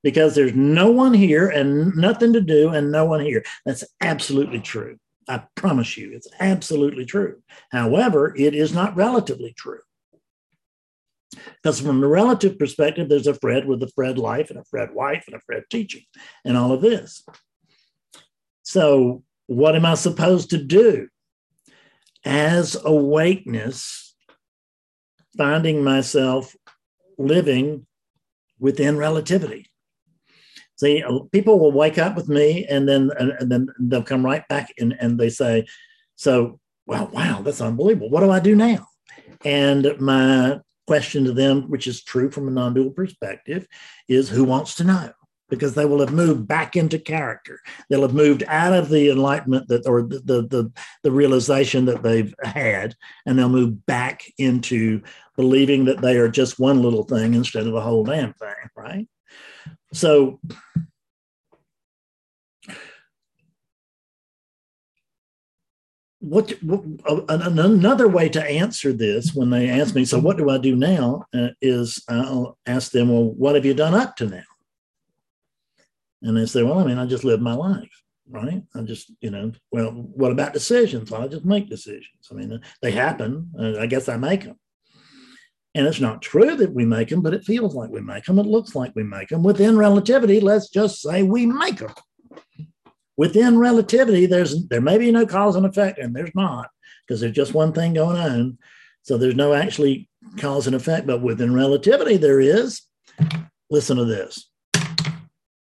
because 0.03 0.35
there's 0.35 0.55
no 0.55 0.91
one 0.91 1.13
here 1.13 1.49
and 1.49 1.95
nothing 1.97 2.33
to 2.33 2.41
do 2.41 2.71
and 2.71 2.91
no 2.91 3.05
one 3.05 3.21
here. 3.21 3.45
That's 3.67 3.85
absolutely 4.01 4.61
true. 4.61 4.97
I 5.29 5.43
promise 5.55 5.97
you, 5.97 6.13
it's 6.13 6.29
absolutely 6.41 7.05
true. 7.07 7.43
However, 7.73 8.35
it 8.37 8.55
is 8.55 8.73
not 8.73 8.97
relatively 8.97 9.55
true. 9.55 9.81
Because 11.63 11.81
from 11.81 12.01
the 12.01 12.09
relative 12.09 12.59
perspective, 12.59 13.09
there's 13.09 13.27
a 13.27 13.35
Fred 13.35 13.67
with 13.67 13.83
a 13.83 13.91
Fred 13.95 14.19
life 14.19 14.51
and 14.51 14.59
a 14.59 14.65
Fred 14.65 14.95
wife 14.95 15.25
and 15.27 15.37
a 15.37 15.41
Fred 15.41 15.65
teaching 15.71 16.03
and 16.45 16.57
all 16.57 16.73
of 16.73 16.81
this. 16.81 17.25
So, 18.63 19.23
what 19.47 19.77
am 19.77 19.85
I 19.85 19.95
supposed 19.95 20.51
to 20.51 20.59
do? 20.59 21.09
As 22.25 22.77
awakeness, 22.83 24.15
finding 25.37 25.85
myself 25.85 26.55
living 27.19 27.87
within 28.59 28.97
relativity. 28.97 29.67
See, 30.77 31.05
people 31.31 31.61
will 31.61 31.73
wake 31.73 31.99
up 31.99 32.17
with 32.17 32.29
me 32.29 32.67
and 32.67 32.89
then 32.89 33.11
and, 33.19 33.51
then 33.51 33.69
they'll 33.79 34.03
come 34.03 34.25
right 34.25 34.47
back 34.49 34.73
and, 34.79 34.97
and 34.99 35.19
they 35.19 35.29
say, 35.29 35.67
So, 36.17 36.59
well, 36.87 37.09
wow, 37.13 37.43
that's 37.43 37.61
unbelievable. 37.61 38.11
What 38.11 38.21
do 38.21 38.31
I 38.31 38.41
do 38.41 38.57
now? 38.57 38.89
And 39.45 39.99
my 40.01 40.61
question 40.87 41.25
to 41.25 41.33
them, 41.33 41.71
which 41.71 41.87
is 41.87 42.03
true 42.03 42.31
from 42.31 42.49
a 42.49 42.51
non 42.51 42.75
dual 42.75 42.91
perspective, 42.91 43.67
is 44.09 44.29
who 44.29 44.45
wants 44.45 44.75
to 44.77 44.85
know? 44.85 45.13
Because 45.51 45.75
they 45.75 45.85
will 45.85 46.01
have 46.01 46.13
moved 46.13 46.49
back 46.49 46.75
into 46.75 46.99
character. 46.99 47.61
They'll 47.89 48.03
have 48.03 48.15
moved 48.15 48.45
out 48.49 48.73
of 48.73 48.89
the 48.89 49.11
enlightenment 49.11 49.69
that, 49.69 49.87
or 49.87 50.03
the, 50.03 50.21
the, 50.21 50.43
the, 50.43 50.73
the 51.03 51.13
realization 51.13 51.85
that 51.85 52.03
they've 52.03 52.35
had, 52.43 52.95
and 53.27 53.39
they'll 53.39 53.49
move 53.49 53.85
back 53.87 54.25
into 54.39 55.03
believing 55.37 55.85
that 55.85 56.01
they 56.01 56.17
are 56.17 56.29
just 56.29 56.59
one 56.59 56.83
little 56.83 57.05
thing 57.05 57.35
instead 57.35 57.67
of 57.67 57.75
a 57.75 57.81
whole 57.81 58.05
damn 58.05 58.33
thing, 58.35 58.55
right? 58.77 59.07
So, 59.93 60.41
what, 66.25 66.51
what 66.63 66.83
uh, 67.07 67.23
another 67.29 68.09
way 68.09 68.29
to 68.31 68.43
answer 68.43 68.93
this 68.93 69.35
when 69.35 69.51
they 69.51 69.69
ask 69.69 69.95
me, 69.95 70.05
so 70.05 70.19
what 70.19 70.37
do 70.37 70.51
I 70.51 70.59
do 70.59 70.75
now? 70.75 71.27
Uh, 71.35 71.49
is 71.61 72.03
I'll 72.09 72.59
ask 72.67 72.93
them, 72.93 73.11
well, 73.11 73.25
what 73.25 73.55
have 73.55 73.67
you 73.67 73.75
done 73.75 73.95
up 73.95 74.17
to 74.17 74.27
now? 74.27 74.43
And 76.23 76.37
they 76.37 76.47
say, 76.47 76.63
well, 76.63 76.79
I 76.79 76.85
mean, 76.85 76.99
I 76.99 77.07
just 77.07 77.25
live 77.25 77.41
my 77.41 77.55
life, 77.55 77.91
right? 78.29 78.63
I 78.75 78.81
just, 78.83 79.13
you 79.21 79.31
know, 79.31 79.53
well, 79.71 79.91
what 79.91 80.33
about 80.33 80.55
decisions? 80.55 81.11
Well, 81.11 81.23
I 81.23 81.29
just 81.29 81.45
make 81.45 81.69
decisions. 81.69 82.29
I 82.31 82.35
mean, 82.35 82.61
they 82.81 82.91
happen. 82.91 83.51
Uh, 83.59 83.79
I 83.79 83.87
guess 83.87 84.09
I 84.09 84.17
make 84.17 84.45
them. 84.45 84.59
And 85.75 85.87
it's 85.87 86.01
not 86.01 86.23
true 86.23 86.57
that 86.57 86.73
we 86.73 86.87
make 86.87 87.09
them, 87.09 87.21
but 87.21 87.35
it 87.35 87.45
feels 87.45 87.75
like 87.75 87.91
we 87.91 88.01
make 88.01 88.25
them. 88.25 88.39
It 88.39 88.47
looks 88.47 88.75
like 88.75 88.93
we 88.95 89.03
make 89.03 89.29
them. 89.29 89.43
Within 89.43 89.77
relativity, 89.77 90.41
let's 90.41 90.69
just 90.71 91.03
say 91.03 91.23
we 91.23 91.47
make 91.47 91.79
them 91.79 91.93
within 93.17 93.59
relativity, 93.59 94.27
there's 94.27 94.67
there 94.69 94.81
may 94.81 94.99
be 94.99 95.11
no 95.11 95.27
cause 95.27 95.57
and 95.57 95.67
effect, 95.67 95.99
and 95.99 96.15
there's 96.15 96.35
not 96.35 96.71
because 97.07 97.21
there's 97.21 97.33
just 97.33 97.55
one 97.55 97.73
thing 97.73 97.95
going 97.95 98.17
on. 98.17 98.59
So 99.03 99.19
there's 99.19 99.35
no 99.35 99.53
actually 99.53 100.09
cause 100.39 100.67
and 100.67 100.75
effect, 100.75 101.07
but 101.07 101.23
within 101.23 101.55
relativity, 101.55 102.17
there 102.17 102.41
is. 102.41 102.83
Listen 103.71 103.97
to 103.97 104.05
this. 104.05 104.51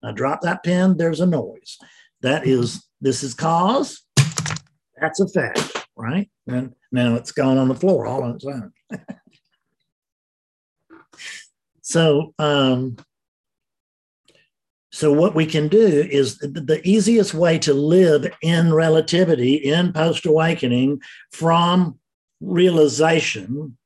I 0.02 0.12
drop 0.12 0.40
that 0.42 0.64
pen, 0.64 0.96
there's 0.96 1.20
a 1.20 1.26
noise. 1.26 1.78
That 2.22 2.46
is, 2.46 2.86
this 3.00 3.22
is 3.22 3.34
cause, 3.34 4.02
that's 5.00 5.20
effect, 5.20 5.86
right? 5.96 6.30
And 6.46 6.74
now 6.92 7.14
it's 7.14 7.32
gone 7.32 7.58
on 7.58 7.68
the 7.68 7.74
floor 7.74 8.06
all 8.06 8.22
on 8.22 8.34
its 8.34 8.44
own. 8.44 8.72
so 11.82 12.34
um, 12.38 12.96
so, 14.92 15.12
what 15.12 15.36
we 15.36 15.46
can 15.46 15.68
do 15.68 15.86
is 16.10 16.38
the 16.38 16.80
easiest 16.84 17.32
way 17.32 17.58
to 17.60 17.72
live 17.72 18.32
in 18.42 18.74
relativity, 18.74 19.54
in 19.54 19.92
post 19.92 20.26
awakening 20.26 21.00
from 21.30 21.98
realization, 22.40 23.76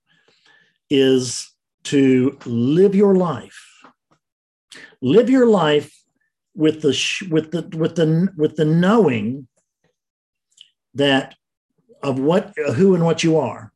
is 0.88 1.52
to 1.84 2.38
live 2.46 2.94
your 2.94 3.14
life. 3.14 3.60
Live 5.02 5.28
your 5.28 5.46
life 5.46 5.94
with 6.54 6.80
the 6.80 7.28
with 7.30 7.50
the 7.50 7.76
with 7.76 7.96
the 7.96 8.28
with 8.38 8.56
the 8.56 8.64
knowing 8.64 9.46
that 10.94 11.34
of 12.02 12.18
what 12.18 12.54
who 12.76 12.94
and 12.94 13.04
what 13.04 13.22
you 13.22 13.36
are. 13.36 13.72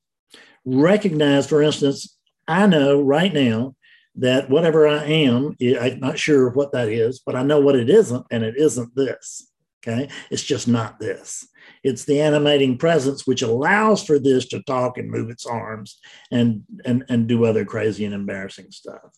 Recognize, 0.64 1.46
for 1.46 1.62
instance, 1.62 2.16
I 2.46 2.66
know 2.66 3.02
right 3.02 3.34
now 3.34 3.74
that 4.18 4.50
whatever 4.50 4.86
I 4.86 5.04
am, 5.04 5.56
I'm 5.80 6.00
not 6.00 6.18
sure 6.18 6.50
what 6.50 6.72
that 6.72 6.88
is, 6.88 7.20
but 7.24 7.36
I 7.36 7.42
know 7.42 7.60
what 7.60 7.76
it 7.76 7.88
isn't, 7.88 8.26
and 8.30 8.42
it 8.44 8.56
isn't 8.56 8.94
this. 8.94 9.50
Okay. 9.86 10.08
It's 10.30 10.42
just 10.42 10.66
not 10.66 10.98
this. 10.98 11.46
It's 11.84 12.04
the 12.04 12.20
animating 12.20 12.78
presence 12.78 13.26
which 13.26 13.42
allows 13.42 14.04
for 14.04 14.18
this 14.18 14.46
to 14.48 14.62
talk 14.64 14.98
and 14.98 15.08
move 15.08 15.30
its 15.30 15.46
arms 15.46 15.98
and 16.32 16.64
and 16.84 17.04
and 17.08 17.28
do 17.28 17.44
other 17.44 17.64
crazy 17.64 18.04
and 18.04 18.12
embarrassing 18.12 18.72
stuff. 18.72 19.12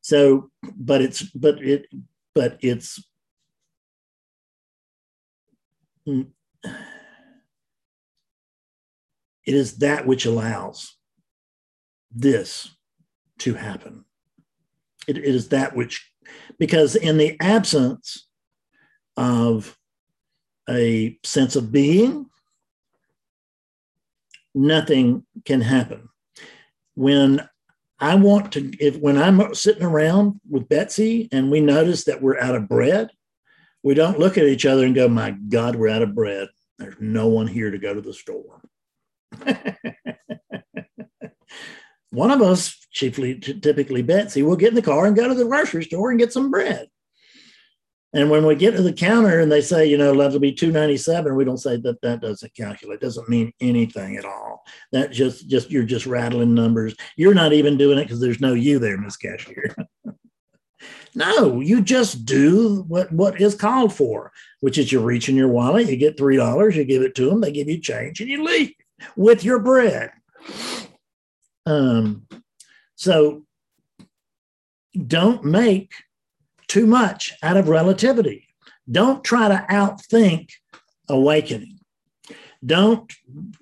So, 0.00 0.50
but 0.76 1.02
it's 1.02 1.22
but 1.22 1.60
it 1.62 1.86
but 2.34 2.58
it's 2.60 3.02
mm, 6.08 6.28
it 9.44 9.54
is 9.54 9.78
that 9.78 10.06
which 10.06 10.24
allows 10.24 10.96
this 12.12 12.70
to 13.40 13.54
happen. 13.54 14.04
It, 15.06 15.18
it 15.18 15.24
is 15.24 15.48
that 15.48 15.74
which, 15.74 16.10
because 16.58 16.96
in 16.96 17.16
the 17.16 17.36
absence 17.40 18.26
of 19.16 19.76
a 20.68 21.18
sense 21.24 21.56
of 21.56 21.72
being, 21.72 22.26
nothing 24.54 25.24
can 25.44 25.60
happen. 25.60 26.08
When 26.94 27.48
I 27.98 28.14
want 28.14 28.52
to, 28.52 28.70
if 28.78 28.96
when 28.98 29.18
I'm 29.18 29.54
sitting 29.54 29.82
around 29.82 30.40
with 30.48 30.68
Betsy 30.68 31.28
and 31.32 31.50
we 31.50 31.60
notice 31.60 32.04
that 32.04 32.22
we're 32.22 32.38
out 32.38 32.54
of 32.54 32.68
bread, 32.68 33.10
we 33.82 33.94
don't 33.94 34.18
look 34.18 34.38
at 34.38 34.44
each 34.44 34.66
other 34.66 34.84
and 34.84 34.94
go, 34.94 35.08
My 35.08 35.30
God, 35.30 35.76
we're 35.76 35.88
out 35.88 36.02
of 36.02 36.14
bread. 36.14 36.48
There's 36.78 36.96
no 37.00 37.28
one 37.28 37.46
here 37.46 37.70
to 37.70 37.78
go 37.78 37.94
to 37.94 38.00
the 38.00 38.14
store. 38.14 38.62
one 42.10 42.30
of 42.30 42.42
us, 42.42 42.76
chiefly 42.90 43.38
typically 43.38 44.02
Betsy, 44.02 44.42
will 44.42 44.56
get 44.56 44.70
in 44.70 44.74
the 44.74 44.82
car 44.82 45.06
and 45.06 45.16
go 45.16 45.28
to 45.28 45.34
the 45.34 45.44
grocery 45.44 45.84
store 45.84 46.10
and 46.10 46.18
get 46.18 46.32
some 46.32 46.50
bread. 46.50 46.88
And 48.12 48.28
when 48.28 48.44
we 48.44 48.56
get 48.56 48.72
to 48.72 48.82
the 48.82 48.92
counter 48.92 49.38
and 49.38 49.52
they 49.52 49.60
say, 49.60 49.86
you 49.86 49.96
know, 49.96 50.16
that'll 50.16 50.40
be 50.40 50.52
two 50.52 50.72
ninety 50.72 50.96
seven, 50.96 51.36
we 51.36 51.44
don't 51.44 51.58
say 51.58 51.76
that 51.76 52.00
that 52.02 52.20
doesn't 52.20 52.54
calculate. 52.54 53.00
Doesn't 53.00 53.28
mean 53.28 53.52
anything 53.60 54.16
at 54.16 54.24
all. 54.24 54.64
That 54.90 55.12
just 55.12 55.48
just 55.48 55.70
you're 55.70 55.84
just 55.84 56.06
rattling 56.06 56.52
numbers. 56.52 56.96
You're 57.16 57.34
not 57.34 57.52
even 57.52 57.76
doing 57.76 57.98
it 57.98 58.04
because 58.04 58.20
there's 58.20 58.40
no 58.40 58.54
you 58.54 58.80
there, 58.80 58.98
Miss 58.98 59.16
Cashier. 59.16 59.76
no, 61.14 61.60
you 61.60 61.82
just 61.82 62.24
do 62.24 62.84
what 62.88 63.12
what 63.12 63.40
is 63.40 63.54
called 63.54 63.94
for, 63.94 64.32
which 64.58 64.76
is 64.76 64.90
you 64.90 65.00
reach 65.00 65.28
in 65.28 65.36
your 65.36 65.48
wallet, 65.48 65.88
you 65.88 65.96
get 65.96 66.18
three 66.18 66.36
dollars, 66.36 66.76
you 66.76 66.84
give 66.84 67.02
it 67.02 67.14
to 67.14 67.30
them, 67.30 67.40
they 67.40 67.52
give 67.52 67.68
you 67.68 67.78
change, 67.78 68.20
and 68.20 68.28
you 68.28 68.42
leave 68.42 68.72
with 69.14 69.44
your 69.44 69.60
bread. 69.60 70.10
Um, 71.66 72.26
so 72.96 73.44
don't 75.06 75.44
make 75.44 75.92
too 76.68 76.86
much 76.86 77.32
out 77.42 77.56
of 77.56 77.68
relativity. 77.68 78.48
Don't 78.90 79.24
try 79.24 79.48
to 79.48 79.66
outthink 79.70 80.50
awakening. 81.08 81.78
Don't 82.64 83.10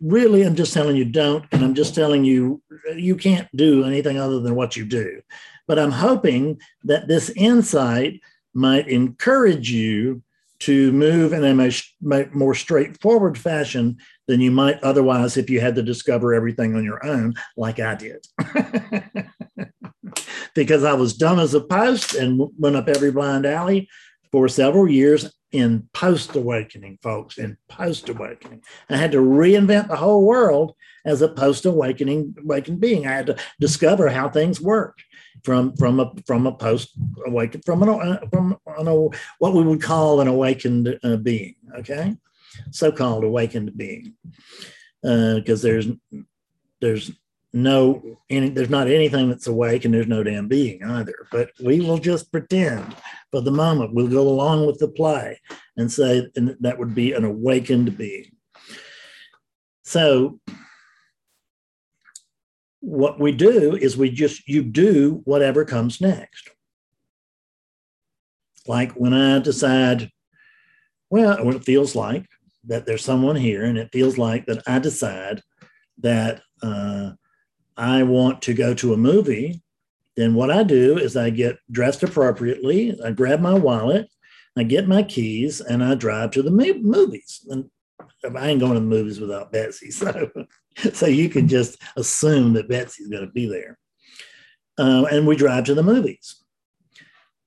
really, 0.00 0.42
I'm 0.42 0.56
just 0.56 0.74
telling 0.74 0.96
you, 0.96 1.04
don't. 1.04 1.44
And 1.52 1.64
I'm 1.64 1.74
just 1.74 1.94
telling 1.94 2.24
you, 2.24 2.60
you 2.94 3.16
can't 3.16 3.48
do 3.54 3.84
anything 3.84 4.18
other 4.18 4.40
than 4.40 4.54
what 4.54 4.76
you 4.76 4.84
do. 4.84 5.22
But 5.66 5.78
I'm 5.78 5.92
hoping 5.92 6.60
that 6.84 7.06
this 7.06 7.30
insight 7.30 8.20
might 8.54 8.88
encourage 8.88 9.70
you 9.70 10.22
to 10.60 10.90
move 10.92 11.32
in 11.32 11.44
a 11.44 11.72
more 12.32 12.54
straightforward 12.54 13.38
fashion 13.38 13.98
than 14.28 14.40
you 14.40 14.52
might 14.52 14.80
otherwise 14.84 15.36
if 15.36 15.50
you 15.50 15.60
had 15.60 15.74
to 15.74 15.82
discover 15.82 16.34
everything 16.34 16.76
on 16.76 16.84
your 16.84 17.04
own, 17.04 17.34
like 17.56 17.80
I 17.80 17.96
did. 17.96 18.24
because 20.54 20.84
I 20.84 20.92
was 20.92 21.16
dumb 21.16 21.40
as 21.40 21.54
a 21.54 21.60
post 21.60 22.14
and 22.14 22.40
went 22.58 22.76
up 22.76 22.88
every 22.88 23.10
blind 23.10 23.46
alley 23.46 23.88
for 24.30 24.48
several 24.48 24.88
years 24.88 25.32
in 25.50 25.88
post 25.94 26.36
awakening, 26.36 26.98
folks, 27.02 27.38
in 27.38 27.56
post 27.68 28.08
awakening. 28.08 28.62
I 28.90 28.96
had 28.96 29.12
to 29.12 29.18
reinvent 29.18 29.88
the 29.88 29.96
whole 29.96 30.26
world 30.26 30.74
as 31.06 31.22
a 31.22 31.28
post 31.28 31.64
awakening 31.64 32.36
awakened 32.38 32.80
being. 32.80 33.06
I 33.06 33.12
had 33.12 33.26
to 33.28 33.36
discover 33.58 34.08
how 34.08 34.28
things 34.28 34.60
worked 34.60 35.02
from 35.42 35.74
from 35.76 36.00
a 36.00 36.12
from 36.26 36.46
a 36.46 36.52
post 36.52 36.90
awakened 37.26 37.64
from 37.64 37.82
an 37.82 37.88
uh, 37.88 38.20
from 38.30 38.58
an, 38.66 39.10
what 39.38 39.54
we 39.54 39.62
would 39.62 39.80
call 39.80 40.20
an 40.20 40.28
awakened 40.28 40.98
uh, 41.02 41.16
being. 41.16 41.54
Okay, 41.78 42.14
so-called 42.70 43.24
awakened 43.24 43.76
being, 43.76 44.14
because 45.02 45.64
uh, 45.64 45.68
there's 45.68 45.86
there's 46.80 47.10
no 47.52 48.18
any 48.28 48.50
there's 48.50 48.70
not 48.70 48.88
anything 48.88 49.28
that's 49.28 49.46
awake 49.46 49.84
and 49.84 49.94
there's 49.94 50.06
no 50.06 50.22
damn 50.22 50.48
being 50.48 50.82
either. 50.84 51.26
But 51.30 51.50
we 51.64 51.80
will 51.80 51.98
just 51.98 52.30
pretend 52.30 52.94
for 53.30 53.40
the 53.40 53.50
moment. 53.50 53.94
We'll 53.94 54.08
go 54.08 54.28
along 54.28 54.66
with 54.66 54.78
the 54.78 54.88
play 54.88 55.40
and 55.76 55.90
say 55.90 56.28
and 56.36 56.56
that 56.60 56.78
would 56.78 56.94
be 56.94 57.12
an 57.12 57.24
awakened 57.24 57.96
being. 57.96 58.32
So 59.84 60.38
what 62.80 63.18
we 63.18 63.32
do 63.32 63.74
is 63.76 63.96
we 63.96 64.10
just 64.10 64.46
you 64.48 64.62
do 64.62 65.20
whatever 65.24 65.64
comes 65.64 66.00
next 66.00 66.48
like 68.66 68.92
when 68.92 69.12
i 69.12 69.38
decide 69.38 70.10
well 71.10 71.44
what 71.44 71.56
it 71.56 71.64
feels 71.64 71.96
like 71.96 72.24
that 72.68 72.86
there's 72.86 73.04
someone 73.04 73.36
here 73.36 73.64
and 73.64 73.76
it 73.76 73.90
feels 73.92 74.18
like 74.18 74.46
that 74.46 74.62
i 74.66 74.78
decide 74.78 75.42
that 75.98 76.42
uh, 76.62 77.10
i 77.76 78.02
want 78.02 78.40
to 78.42 78.54
go 78.54 78.74
to 78.74 78.92
a 78.94 78.96
movie 78.96 79.62
then 80.18 80.34
what 80.34 80.50
I 80.50 80.64
do 80.64 80.98
is 80.98 81.16
I 81.16 81.30
get 81.30 81.60
dressed 81.70 82.02
appropriately. 82.02 82.98
I 83.04 83.12
grab 83.12 83.38
my 83.38 83.54
wallet, 83.54 84.10
I 84.56 84.64
get 84.64 84.88
my 84.88 85.04
keys, 85.04 85.60
and 85.60 85.82
I 85.82 85.94
drive 85.94 86.32
to 86.32 86.42
the 86.42 86.50
movies. 86.50 87.46
And 87.48 87.70
I 88.36 88.48
ain't 88.48 88.58
going 88.58 88.74
to 88.74 88.80
the 88.80 88.86
movies 88.86 89.20
without 89.20 89.52
Betsy, 89.52 89.90
so 89.92 90.28
so 90.92 91.06
you 91.06 91.28
can 91.28 91.46
just 91.46 91.80
assume 91.96 92.54
that 92.54 92.68
Betsy's 92.68 93.06
going 93.06 93.26
to 93.26 93.30
be 93.30 93.46
there. 93.46 93.78
Uh, 94.76 95.06
and 95.08 95.24
we 95.24 95.36
drive 95.36 95.62
to 95.64 95.74
the 95.74 95.84
movies. 95.84 96.42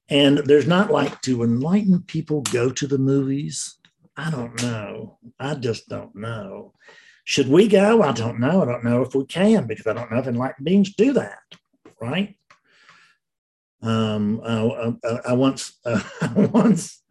And 0.08 0.38
there's 0.38 0.68
not 0.68 0.92
like 0.92 1.22
to 1.24 1.44
enlightened 1.44 2.08
people 2.08 2.40
go 2.42 2.72
to 2.72 2.88
the 2.88 2.98
movies. 2.98 3.80
I 4.18 4.30
don't 4.30 4.62
know. 4.62 5.18
I 5.40 5.56
just 5.56 5.88
don't 5.88 6.16
know. 6.16 6.74
Should 7.24 7.48
we 7.48 7.68
go? 7.68 8.02
I 8.02 8.12
don't 8.12 8.40
know. 8.40 8.62
I 8.62 8.66
don't 8.66 8.84
know 8.84 9.02
if 9.02 9.16
we 9.16 9.26
can 9.26 9.68
because 9.68 9.88
I 9.88 9.94
don't 9.94 10.12
know 10.12 10.18
if 10.18 10.28
enlightened 10.28 10.66
beings 10.66 10.94
do 10.96 11.14
that, 11.14 11.40
right? 12.02 12.36
Um, 13.82 14.42
I, 14.44 14.96
I, 15.04 15.20
I 15.30 15.34
once, 15.34 15.78
uh, 15.86 16.02
I 16.22 16.34
once, 16.34 17.02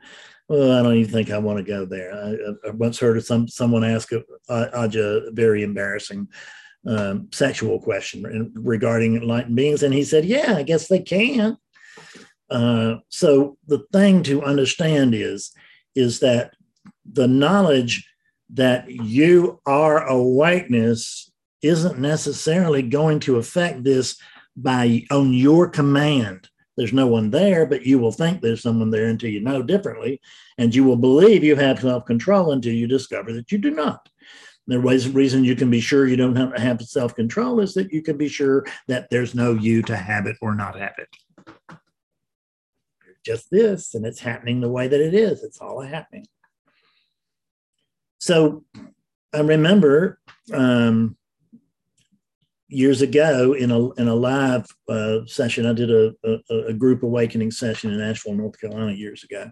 well, 0.48 0.78
I 0.78 0.82
don't 0.82 0.96
even 0.96 1.12
think 1.12 1.30
I 1.30 1.38
want 1.38 1.58
to 1.58 1.64
go 1.64 1.84
there. 1.84 2.12
I, 2.12 2.68
I 2.68 2.70
once 2.72 2.98
heard 2.98 3.24
some 3.24 3.48
someone 3.48 3.84
ask 3.84 4.10
a, 4.12 4.22
a 4.48 5.30
very 5.32 5.62
embarrassing 5.62 6.28
um, 6.86 7.28
sexual 7.32 7.80
question 7.80 8.52
regarding 8.54 9.16
enlightened 9.16 9.54
beings, 9.54 9.82
and 9.82 9.94
he 9.94 10.02
said, 10.02 10.24
"Yeah, 10.24 10.54
I 10.56 10.64
guess 10.64 10.88
they 10.88 11.00
can." 11.00 11.56
Uh, 12.50 12.96
so 13.10 13.58
the 13.68 13.84
thing 13.92 14.24
to 14.24 14.42
understand 14.42 15.14
is 15.14 15.52
is 15.94 16.20
that 16.20 16.52
the 17.12 17.28
knowledge 17.28 18.08
that 18.54 18.90
you 18.90 19.60
are 19.66 20.06
awakeness 20.06 21.30
isn't 21.62 21.98
necessarily 21.98 22.82
going 22.82 23.20
to 23.20 23.36
affect 23.36 23.84
this 23.84 24.18
by 24.56 25.04
on 25.10 25.32
your 25.32 25.68
command 25.68 26.48
there's 26.80 26.94
no 26.94 27.06
one 27.06 27.28
there, 27.28 27.66
but 27.66 27.84
you 27.84 27.98
will 27.98 28.10
think 28.10 28.40
there's 28.40 28.62
someone 28.62 28.90
there 28.90 29.04
until 29.04 29.28
you 29.28 29.42
know 29.42 29.62
differently. 29.62 30.18
And 30.56 30.74
you 30.74 30.82
will 30.82 30.96
believe 30.96 31.44
you 31.44 31.54
have 31.56 31.80
self 31.80 32.06
control 32.06 32.52
until 32.52 32.72
you 32.72 32.86
discover 32.86 33.34
that 33.34 33.52
you 33.52 33.58
do 33.58 33.70
not. 33.70 34.08
The 34.66 34.78
reason 34.78 35.44
you 35.44 35.56
can 35.56 35.70
be 35.70 35.80
sure 35.80 36.06
you 36.06 36.16
don't 36.16 36.36
have, 36.36 36.56
have 36.56 36.80
self 36.80 37.14
control 37.14 37.60
is 37.60 37.74
that 37.74 37.92
you 37.92 38.00
can 38.00 38.16
be 38.16 38.28
sure 38.28 38.64
that 38.88 39.10
there's 39.10 39.34
no 39.34 39.52
you 39.52 39.82
to 39.82 39.94
have 39.94 40.26
it 40.26 40.38
or 40.40 40.54
not 40.54 40.78
have 40.78 40.94
it. 40.96 41.78
Just 43.26 43.50
this, 43.50 43.94
and 43.94 44.06
it's 44.06 44.20
happening 44.20 44.62
the 44.62 44.70
way 44.70 44.88
that 44.88 45.02
it 45.02 45.12
is. 45.12 45.42
It's 45.42 45.60
all 45.60 45.82
happening. 45.82 46.26
So 48.20 48.64
I 49.32 49.40
remember 49.40 50.20
um, 50.52 51.16
years 52.68 53.02
ago 53.02 53.54
in 53.54 53.70
a 53.70 53.90
in 53.94 54.08
a 54.08 54.14
live 54.14 54.66
uh, 54.88 55.20
session, 55.26 55.66
I 55.66 55.72
did 55.72 55.90
a, 55.90 56.12
a, 56.24 56.54
a, 56.68 56.72
group 56.72 57.02
awakening 57.02 57.50
session 57.50 57.92
in 57.92 58.00
Asheville, 58.00 58.34
North 58.34 58.60
Carolina, 58.60 58.92
years 58.92 59.24
ago, 59.24 59.50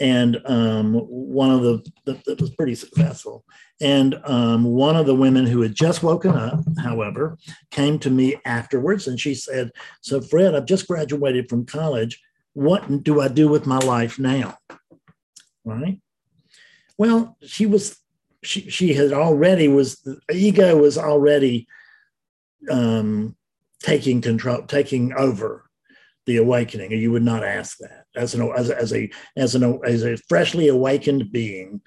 and 0.00 0.40
um, 0.46 0.94
one 0.94 1.50
of 1.50 1.62
the 1.62 1.84
that 2.06 2.40
was 2.40 2.54
pretty 2.54 2.74
successful. 2.74 3.44
And 3.80 4.20
um, 4.24 4.64
one 4.64 4.94
of 4.96 5.06
the 5.06 5.14
women 5.14 5.44
who 5.44 5.60
had 5.62 5.74
just 5.74 6.04
woken 6.04 6.32
up, 6.32 6.60
however, 6.80 7.36
came 7.72 7.98
to 8.00 8.10
me 8.10 8.36
afterwards, 8.44 9.08
and 9.08 9.18
she 9.18 9.34
said, 9.34 9.70
"So, 10.02 10.20
Fred, 10.20 10.54
I've 10.54 10.66
just 10.66 10.86
graduated 10.86 11.48
from 11.48 11.66
college. 11.66 12.20
What 12.52 13.02
do 13.02 13.20
I 13.20 13.28
do 13.28 13.48
with 13.48 13.66
my 13.66 13.78
life 13.78 14.18
now?" 14.18 14.56
Right. 15.64 16.01
Well, 16.98 17.36
she 17.44 17.66
was 17.66 17.98
she 18.42 18.68
she 18.70 18.94
had 18.94 19.12
already 19.12 19.68
was 19.68 20.00
the 20.00 20.18
ego 20.32 20.76
was 20.76 20.98
already 20.98 21.66
um, 22.70 23.36
taking 23.82 24.20
control, 24.20 24.62
taking 24.62 25.12
over 25.12 25.64
the 26.26 26.36
awakening, 26.36 26.92
you 26.92 27.10
would 27.12 27.22
not 27.22 27.44
ask 27.44 27.78
that 27.78 28.04
as 28.14 28.34
an 28.34 28.42
as 28.56 28.70
a 28.70 28.78
as 28.78 28.92
a 28.92 29.10
as, 29.36 29.54
an, 29.54 29.80
as 29.84 30.04
a 30.04 30.16
freshly 30.28 30.68
awakened 30.68 31.32
being. 31.32 31.80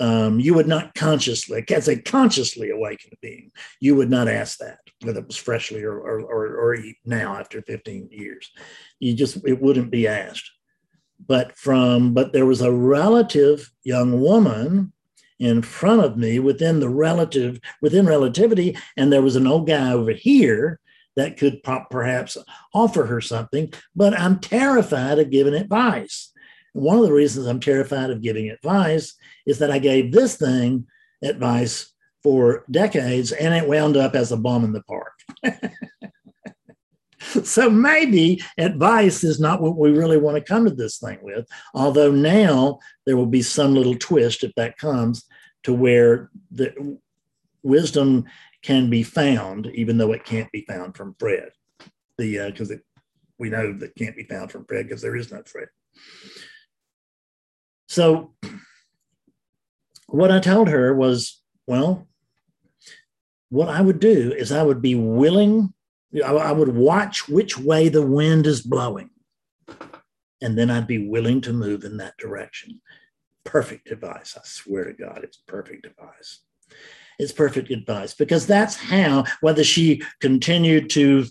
Um, 0.00 0.40
you 0.40 0.54
would 0.54 0.66
not 0.66 0.94
consciously, 0.94 1.64
as 1.70 1.86
a 1.86 2.00
consciously 2.00 2.70
awakened 2.70 3.14
being, 3.20 3.52
you 3.78 3.94
would 3.94 4.10
not 4.10 4.26
ask 4.26 4.58
that 4.58 4.78
whether 5.02 5.20
it 5.20 5.26
was 5.26 5.36
freshly 5.36 5.82
or 5.84 5.98
or, 5.98 6.20
or, 6.20 6.56
or 6.56 6.78
now 7.04 7.36
after 7.36 7.62
15 7.62 8.08
years. 8.10 8.50
You 8.98 9.14
just 9.14 9.46
it 9.46 9.60
wouldn't 9.60 9.90
be 9.90 10.08
asked. 10.08 10.50
But 11.26 11.56
from 11.56 12.14
but 12.14 12.32
there 12.32 12.46
was 12.46 12.60
a 12.60 12.72
relative 12.72 13.70
young 13.84 14.20
woman 14.20 14.92
in 15.42 15.60
front 15.60 16.00
of 16.00 16.16
me 16.16 16.38
within 16.38 16.78
the 16.78 16.88
relative 16.88 17.58
within 17.80 18.06
relativity 18.06 18.76
and 18.96 19.12
there 19.12 19.22
was 19.22 19.34
an 19.34 19.46
old 19.46 19.66
guy 19.66 19.92
over 19.92 20.12
here 20.12 20.78
that 21.16 21.36
could 21.36 21.60
perhaps 21.90 22.38
offer 22.72 23.06
her 23.06 23.20
something 23.20 23.72
but 23.96 24.18
i'm 24.18 24.38
terrified 24.38 25.18
of 25.18 25.30
giving 25.30 25.54
advice. 25.54 26.32
One 26.74 26.96
of 26.96 27.02
the 27.02 27.12
reasons 27.12 27.48
i'm 27.48 27.58
terrified 27.58 28.10
of 28.10 28.22
giving 28.22 28.50
advice 28.50 29.14
is 29.44 29.58
that 29.58 29.72
i 29.72 29.80
gave 29.80 30.12
this 30.12 30.36
thing 30.36 30.86
advice 31.24 31.92
for 32.22 32.64
decades 32.70 33.32
and 33.32 33.52
it 33.52 33.68
wound 33.68 33.96
up 33.96 34.14
as 34.14 34.30
a 34.30 34.36
bomb 34.36 34.64
in 34.64 34.72
the 34.72 34.82
park 34.82 35.12
so 37.44 37.70
maybe 37.70 38.42
advice 38.58 39.24
is 39.24 39.40
not 39.40 39.60
what 39.60 39.76
we 39.76 39.90
really 39.90 40.18
want 40.18 40.36
to 40.36 40.42
come 40.42 40.64
to 40.64 40.74
this 40.74 40.98
thing 40.98 41.18
with. 41.22 41.46
Although 41.74 42.12
now 42.12 42.78
there 43.06 43.16
will 43.16 43.26
be 43.26 43.42
some 43.42 43.74
little 43.74 43.96
twist 43.96 44.44
if 44.44 44.54
that 44.56 44.78
comes 44.78 45.24
to 45.64 45.72
where 45.72 46.30
the 46.50 46.98
wisdom 47.62 48.24
can 48.62 48.90
be 48.90 49.02
found, 49.02 49.66
even 49.74 49.98
though 49.98 50.12
it 50.12 50.24
can't 50.24 50.50
be 50.52 50.64
found 50.68 50.96
from 50.96 51.14
Fred. 51.18 51.50
The 52.18 52.50
because 52.50 52.70
uh, 52.70 52.76
we 53.38 53.50
know 53.50 53.72
that 53.72 53.96
can't 53.96 54.16
be 54.16 54.24
found 54.24 54.50
from 54.50 54.64
Fred 54.66 54.86
because 54.86 55.02
there 55.02 55.16
is 55.16 55.32
no 55.32 55.42
Fred. 55.44 55.68
So 57.88 58.34
what 60.06 60.30
I 60.30 60.38
told 60.38 60.68
her 60.68 60.94
was, 60.94 61.42
well, 61.66 62.06
what 63.48 63.68
I 63.68 63.80
would 63.80 64.00
do 64.00 64.32
is 64.32 64.52
I 64.52 64.62
would 64.62 64.80
be 64.80 64.94
willing, 64.94 65.74
I 66.24 66.52
would 66.52 66.74
watch 66.74 67.28
which 67.28 67.58
way 67.58 67.88
the 67.88 68.06
wind 68.06 68.46
is 68.46 68.60
blowing. 68.60 69.10
And 70.42 70.58
then 70.58 70.70
I'd 70.70 70.86
be 70.86 71.08
willing 71.08 71.40
to 71.42 71.52
move 71.52 71.84
in 71.84 71.96
that 71.98 72.16
direction 72.18 72.80
perfect 73.44 73.90
advice. 73.90 74.36
I 74.36 74.40
swear 74.44 74.84
to 74.84 74.92
God, 74.92 75.20
it's 75.22 75.36
perfect 75.36 75.86
advice. 75.86 76.40
It's 77.18 77.32
perfect 77.32 77.70
advice 77.70 78.14
because 78.14 78.46
that's 78.46 78.76
how, 78.76 79.24
whether 79.40 79.62
she 79.62 80.02
continued 80.20 80.90
to 80.90 81.26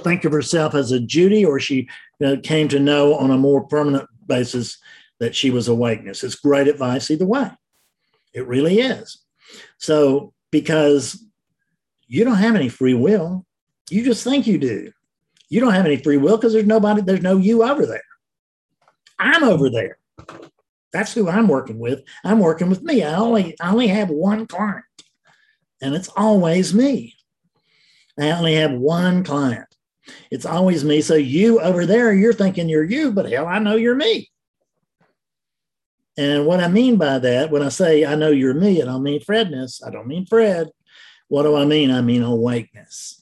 think 0.00 0.24
of 0.24 0.32
herself 0.32 0.74
as 0.74 0.92
a 0.92 1.00
Judy 1.00 1.44
or 1.44 1.60
she 1.60 1.88
came 2.42 2.68
to 2.68 2.80
know 2.80 3.14
on 3.14 3.30
a 3.30 3.38
more 3.38 3.66
permanent 3.66 4.08
basis 4.26 4.78
that 5.18 5.34
she 5.34 5.50
was 5.50 5.68
awakeness. 5.68 6.24
It's 6.24 6.34
great 6.34 6.68
advice 6.68 7.10
either 7.10 7.26
way. 7.26 7.50
It 8.32 8.46
really 8.46 8.80
is. 8.80 9.18
So, 9.78 10.32
because 10.50 11.22
you 12.06 12.24
don't 12.24 12.36
have 12.36 12.56
any 12.56 12.68
free 12.68 12.94
will, 12.94 13.44
you 13.90 14.04
just 14.04 14.24
think 14.24 14.46
you 14.46 14.58
do. 14.58 14.92
You 15.48 15.60
don't 15.60 15.74
have 15.74 15.86
any 15.86 15.96
free 15.96 16.16
will 16.16 16.36
because 16.36 16.52
there's 16.52 16.66
nobody, 16.66 17.02
there's 17.02 17.22
no 17.22 17.36
you 17.36 17.64
over 17.64 17.84
there. 17.84 18.02
I'm 19.18 19.44
over 19.44 19.68
there. 19.68 19.98
That's 20.92 21.12
who 21.12 21.28
I'm 21.28 21.48
working 21.48 21.78
with. 21.78 22.02
I'm 22.24 22.38
working 22.38 22.68
with 22.68 22.82
me. 22.82 23.02
I 23.02 23.16
only 23.16 23.58
I 23.60 23.70
only 23.70 23.88
have 23.88 24.08
one 24.08 24.46
client, 24.46 24.84
and 25.80 25.94
it's 25.94 26.08
always 26.16 26.74
me. 26.74 27.14
I 28.18 28.30
only 28.32 28.54
have 28.54 28.72
one 28.72 29.22
client. 29.22 29.66
It's 30.30 30.46
always 30.46 30.84
me. 30.84 31.00
So 31.00 31.14
you 31.14 31.60
over 31.60 31.86
there, 31.86 32.12
you're 32.12 32.32
thinking 32.32 32.68
you're 32.68 32.84
you, 32.84 33.12
but 33.12 33.30
hell, 33.30 33.46
I 33.46 33.58
know 33.60 33.76
you're 33.76 33.94
me. 33.94 34.30
And 36.16 36.44
what 36.44 36.60
I 36.60 36.68
mean 36.68 36.96
by 36.96 37.18
that, 37.20 37.50
when 37.50 37.62
I 37.62 37.68
say 37.68 38.04
I 38.04 38.16
know 38.16 38.30
you're 38.30 38.54
me, 38.54 38.82
I 38.82 38.84
don't 38.84 39.02
mean 39.02 39.20
Fredness. 39.20 39.82
I 39.84 39.90
don't 39.90 40.08
mean 40.08 40.26
Fred. 40.26 40.70
What 41.28 41.44
do 41.44 41.54
I 41.54 41.64
mean? 41.64 41.92
I 41.92 42.00
mean 42.00 42.22
awakeness 42.22 43.19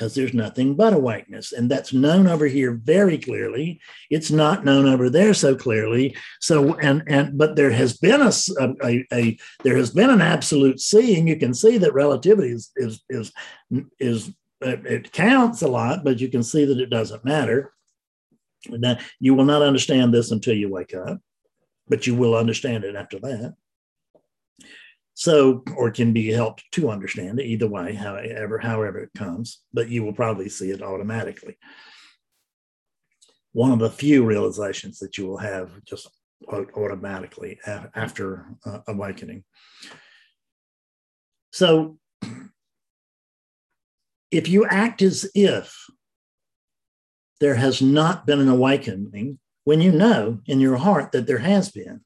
because 0.00 0.14
there's 0.14 0.32
nothing 0.32 0.74
but 0.74 0.94
awakeness. 0.94 1.52
And 1.52 1.70
that's 1.70 1.92
known 1.92 2.26
over 2.26 2.46
here 2.46 2.72
very 2.72 3.18
clearly. 3.18 3.82
It's 4.08 4.30
not 4.30 4.64
known 4.64 4.86
over 4.88 5.10
there 5.10 5.34
so 5.34 5.54
clearly. 5.54 6.16
So, 6.40 6.72
and, 6.78 7.02
and, 7.06 7.36
but 7.36 7.54
there 7.54 7.70
has 7.70 7.98
been 7.98 8.22
a, 8.22 8.32
a, 8.82 9.06
a 9.12 9.38
there 9.62 9.76
has 9.76 9.90
been 9.90 10.08
an 10.08 10.22
absolute 10.22 10.80
seeing. 10.80 11.28
You 11.28 11.36
can 11.36 11.52
see 11.52 11.76
that 11.76 11.92
relativity 11.92 12.48
is, 12.48 12.70
is, 12.76 13.02
is, 13.10 13.30
is 13.98 14.28
uh, 14.64 14.78
it 14.86 15.12
counts 15.12 15.60
a 15.60 15.68
lot, 15.68 16.02
but 16.02 16.18
you 16.18 16.28
can 16.28 16.42
see 16.42 16.64
that 16.64 16.80
it 16.80 16.88
doesn't 16.88 17.22
matter. 17.22 17.74
Now, 18.70 18.96
you 19.18 19.34
will 19.34 19.44
not 19.44 19.60
understand 19.60 20.14
this 20.14 20.30
until 20.30 20.54
you 20.54 20.70
wake 20.70 20.94
up, 20.94 21.20
but 21.88 22.06
you 22.06 22.14
will 22.14 22.34
understand 22.34 22.84
it 22.84 22.96
after 22.96 23.18
that. 23.18 23.54
So, 25.20 25.62
or 25.76 25.90
can 25.90 26.14
be 26.14 26.32
helped 26.32 26.64
to 26.72 26.88
understand 26.88 27.40
it 27.40 27.44
either 27.44 27.68
way, 27.68 27.92
however, 27.92 28.58
however 28.58 29.00
it 29.00 29.10
comes, 29.14 29.60
but 29.70 29.90
you 29.90 30.02
will 30.02 30.14
probably 30.14 30.48
see 30.48 30.70
it 30.70 30.80
automatically. 30.80 31.58
One 33.52 33.70
of 33.70 33.80
the 33.80 33.90
few 33.90 34.24
realizations 34.24 34.98
that 35.00 35.18
you 35.18 35.26
will 35.26 35.36
have 35.36 35.72
just 35.84 36.08
automatically 36.48 37.58
after 37.66 38.46
uh, 38.64 38.78
awakening. 38.88 39.44
So, 41.52 41.98
if 44.30 44.48
you 44.48 44.64
act 44.64 45.02
as 45.02 45.30
if 45.34 45.76
there 47.40 47.56
has 47.56 47.82
not 47.82 48.24
been 48.24 48.40
an 48.40 48.48
awakening 48.48 49.38
when 49.64 49.82
you 49.82 49.92
know 49.92 50.40
in 50.46 50.60
your 50.60 50.78
heart 50.78 51.12
that 51.12 51.26
there 51.26 51.40
has 51.40 51.70
been. 51.70 52.00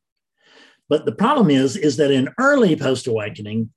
But 0.88 1.06
the 1.06 1.12
problem 1.12 1.50
is, 1.50 1.76
is 1.76 1.96
that 1.96 2.10
in 2.10 2.28
early 2.38 2.76
post 2.76 3.06
awakening, 3.06 3.70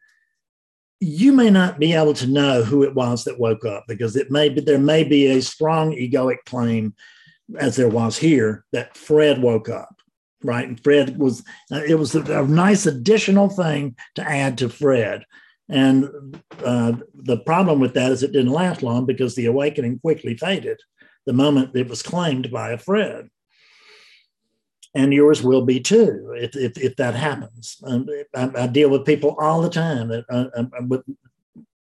you 1.00 1.32
may 1.32 1.50
not 1.50 1.80
be 1.80 1.94
able 1.94 2.14
to 2.16 2.28
know 2.28 2.64
who 2.64 2.84
it 2.84 2.96
was 2.96 3.24
that 3.24 3.40
woke 3.40 3.66
up 3.66 3.86
because 3.88 4.16
it 4.16 4.32
may 4.32 4.50
be 4.50 4.62
there 4.62 4.80
may 4.80 5.04
be 5.04 5.28
a 5.28 5.42
strong 5.42 5.94
egoic 5.94 6.38
claim, 6.46 6.96
as 7.58 7.76
there 7.76 7.90
was 7.90 8.18
here, 8.18 8.66
that 8.72 8.98
Fred 8.98 9.42
woke 9.42 9.70
up, 9.70 9.96
right? 10.44 10.68
And 10.68 10.84
Fred 10.84 11.18
was 11.18 11.44
it 11.72 11.98
was 11.98 12.16
a, 12.16 12.42
a 12.42 12.48
nice 12.48 12.86
additional 12.86 13.50
thing 13.50 13.96
to 14.16 14.24
add 14.24 14.58
to 14.58 14.70
Fred. 14.70 15.24
And 15.70 16.42
uh, 16.64 16.94
the 17.14 17.38
problem 17.40 17.80
with 17.80 17.94
that 17.94 18.12
is 18.12 18.24
it 18.24 18.32
didn't 18.32 18.54
last 18.54 18.82
long 18.82 19.06
because 19.06 19.36
the 19.36 19.48
awakening 19.48 20.00
quickly 20.00 20.36
faded 20.36 20.80
the 21.26 21.34
moment 21.34 21.76
it 21.76 21.90
was 21.90 22.02
claimed 22.02 22.50
by 22.52 22.72
a 22.72 22.78
Fred 22.78 23.30
and 24.98 25.14
yours 25.14 25.44
will 25.44 25.64
be 25.64 25.80
too 25.80 26.34
if, 26.36 26.56
if, 26.56 26.78
if 26.78 26.96
that 26.96 27.14
happens. 27.14 27.78
Um, 27.84 28.10
I, 28.36 28.50
I, 28.56 28.68
deal 28.68 28.90
with 28.90 29.06
people 29.06 29.36
all 29.40 29.62
the 29.62 29.70
time. 29.70 30.08
That 30.08 30.26
uh, 30.28 30.46
I, 30.58 30.62
I 30.62 31.00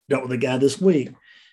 dealt 0.09 0.23
with 0.23 0.33
a 0.33 0.37
guy 0.37 0.57
this 0.57 0.81
week. 0.81 1.11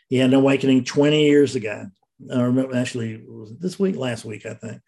He 0.09 0.17
had 0.17 0.31
an 0.31 0.35
awakening 0.35 0.85
20 0.85 1.25
years 1.25 1.55
ago. 1.55 1.87
I 2.35 2.41
remember 2.41 2.77
actually 2.77 3.25
this 3.61 3.79
week, 3.79 3.97
last 3.97 4.25
week, 4.25 4.45
I 4.45 4.55
think 4.55 4.83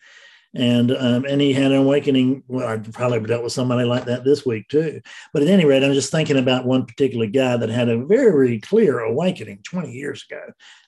and 0.55 0.93
um, 0.93 1.25
and 1.25 1.41
he 1.41 1.53
had 1.53 1.73
an 1.73 1.79
awakening. 1.79 2.45
Well, 2.47 2.69
I 2.69 2.77
probably 2.79 3.21
dealt 3.21 3.43
with 3.43 3.53
somebody 3.53 3.85
like 3.85 4.05
that 4.05 4.25
this 4.25 4.47
week 4.47 4.69
too. 4.69 5.01
But 5.33 5.43
at 5.43 5.49
any 5.49 5.65
rate, 5.65 5.83
I'm 5.83 5.93
just 5.95 6.13
thinking 6.13 6.39
about 6.39 6.65
one 6.65 6.87
particular 6.87 7.27
guy 7.27 7.57
that 7.57 7.69
had 7.69 7.89
a 7.89 8.05
very, 8.05 8.61
clear 8.61 9.01
awakening 9.01 9.61
20 9.65 9.91
years 9.91 10.25
ago. 10.31 10.43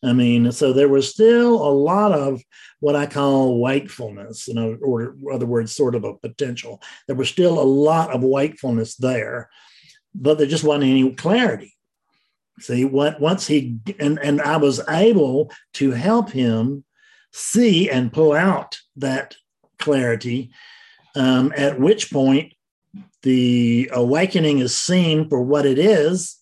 I 0.04 0.12
mean, 0.12 0.52
so 0.52 0.72
there 0.72 0.88
was 0.88 1.10
still 1.10 1.54
a 1.54 1.72
lot 1.72 2.12
of 2.12 2.40
what 2.78 2.94
I 2.94 3.06
call 3.06 3.60
wakefulness, 3.60 4.46
in 4.46 4.78
or 4.82 5.16
other 5.32 5.46
words, 5.46 5.72
sort 5.72 5.96
of 5.96 6.04
a 6.04 6.14
potential. 6.14 6.80
There 7.08 7.16
was 7.16 7.28
still 7.28 7.58
a 7.58 7.64
lot 7.64 8.14
of 8.14 8.22
wakefulness 8.22 8.94
there, 8.96 9.50
but 10.14 10.38
there 10.38 10.46
just 10.46 10.64
wasn't 10.64 10.84
any 10.84 11.12
clarity. 11.12 11.74
See, 12.60 12.84
what 12.84 13.20
once 13.20 13.48
he 13.48 13.78
and 13.98 14.18
and 14.20 14.40
I 14.40 14.58
was 14.58 14.80
able 14.88 15.50
to 15.74 15.90
help 15.90 16.30
him 16.30 16.84
see 17.32 17.90
and 17.90 18.12
pull 18.12 18.32
out 18.32 18.78
that 18.96 19.34
clarity, 19.78 20.50
um, 21.14 21.52
at 21.56 21.80
which 21.80 22.10
point 22.10 22.52
the 23.22 23.90
awakening 23.92 24.60
is 24.60 24.78
seen 24.78 25.28
for 25.28 25.42
what 25.42 25.66
it 25.66 25.78
is. 25.78 26.36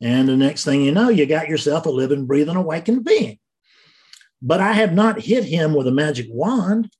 And 0.00 0.28
the 0.28 0.36
next 0.36 0.64
thing 0.64 0.82
you 0.82 0.92
know, 0.92 1.08
you 1.08 1.26
got 1.26 1.48
yourself 1.48 1.86
a 1.86 1.90
living, 1.90 2.26
breathing, 2.26 2.56
awakened 2.56 3.04
being. 3.04 3.38
But 4.40 4.60
I 4.60 4.72
have 4.74 4.92
not 4.92 5.20
hit 5.20 5.44
him 5.44 5.74
with 5.74 5.88
a 5.88 5.92
magic 5.92 6.26
wand. 6.30 6.90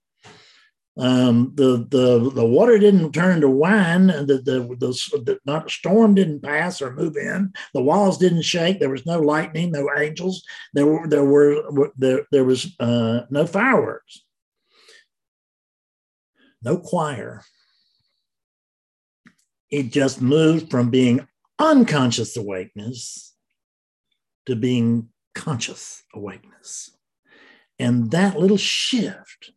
Um, 0.98 1.52
the 1.54 1.86
the 1.88 2.28
the 2.34 2.44
water 2.44 2.76
didn't 2.76 3.12
turn 3.12 3.40
to 3.42 3.48
wine. 3.48 4.08
The, 4.08 4.42
the 4.44 4.76
the 4.80 5.22
the 5.22 5.38
not 5.46 5.70
storm 5.70 6.16
didn't 6.16 6.42
pass 6.42 6.82
or 6.82 6.92
move 6.92 7.16
in. 7.16 7.52
The 7.72 7.82
walls 7.82 8.18
didn't 8.18 8.42
shake. 8.42 8.80
There 8.80 8.90
was 8.90 9.06
no 9.06 9.20
lightning, 9.20 9.70
no 9.70 9.88
angels. 9.96 10.42
There 10.74 10.86
were 10.86 11.06
there 11.06 11.24
were 11.24 11.92
there 11.96 12.26
there 12.32 12.44
was 12.44 12.74
uh, 12.80 13.20
no 13.30 13.46
fireworks 13.46 14.24
no 16.62 16.78
choir. 16.78 17.44
It 19.70 19.92
just 19.92 20.20
moved 20.20 20.70
from 20.70 20.90
being 20.90 21.26
unconscious 21.58 22.36
awakeness 22.36 23.34
to 24.46 24.56
being 24.56 25.08
conscious 25.34 26.02
awakeness. 26.14 26.96
And 27.78 28.10
that 28.10 28.38
little 28.38 28.56
shift 28.56 29.52